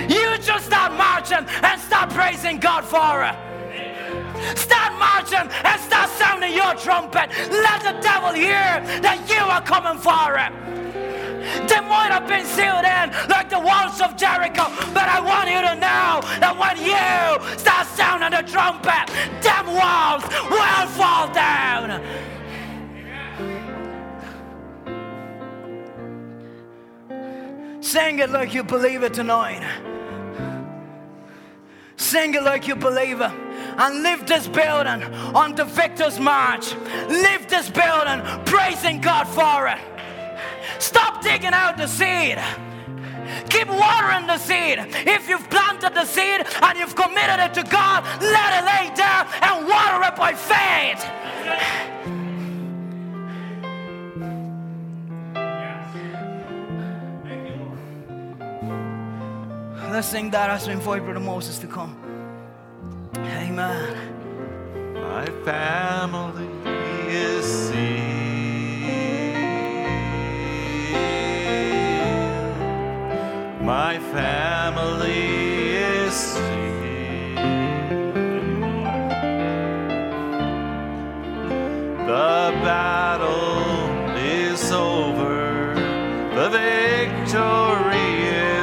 [0.09, 3.35] You just start marching and start praising God for her.
[4.55, 7.29] Start marching and start sounding your trumpet.
[7.51, 10.88] Let the devil hear that you are coming for it.
[11.67, 15.61] They might have been sealed in like the walls of Jericho, but I want you
[15.61, 19.05] to know that when you start sounding the trumpet,
[19.41, 22.01] them walls will fall down.
[27.81, 29.63] Sing it like you believe it tonight.
[31.95, 33.31] Sing it like you believe it.
[33.77, 36.75] And live this building on the victor's march.
[37.07, 39.79] Live this building praising God for it.
[40.79, 42.39] Stop digging out the seed.
[43.49, 44.79] Keep watering the seed.
[45.05, 49.27] If you've planted the seed and you've committed it to God, let it lay down
[49.41, 51.05] and water it by faith.
[59.91, 61.97] Let's sing that as we invite Brother Moses to come.
[63.17, 64.93] Amen.
[64.93, 66.47] My family
[67.07, 68.08] is.
[73.69, 77.37] My family is sealed.
[82.07, 85.75] The battle is over.
[86.33, 88.11] The victory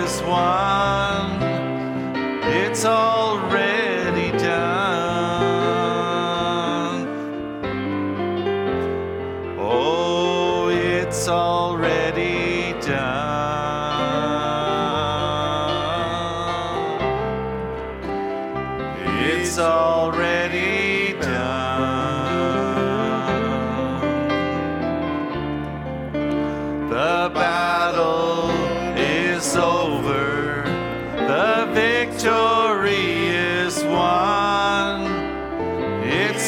[0.03, 1.41] is won.
[2.43, 3.26] It's already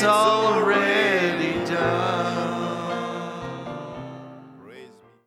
[0.09, 0.47] victory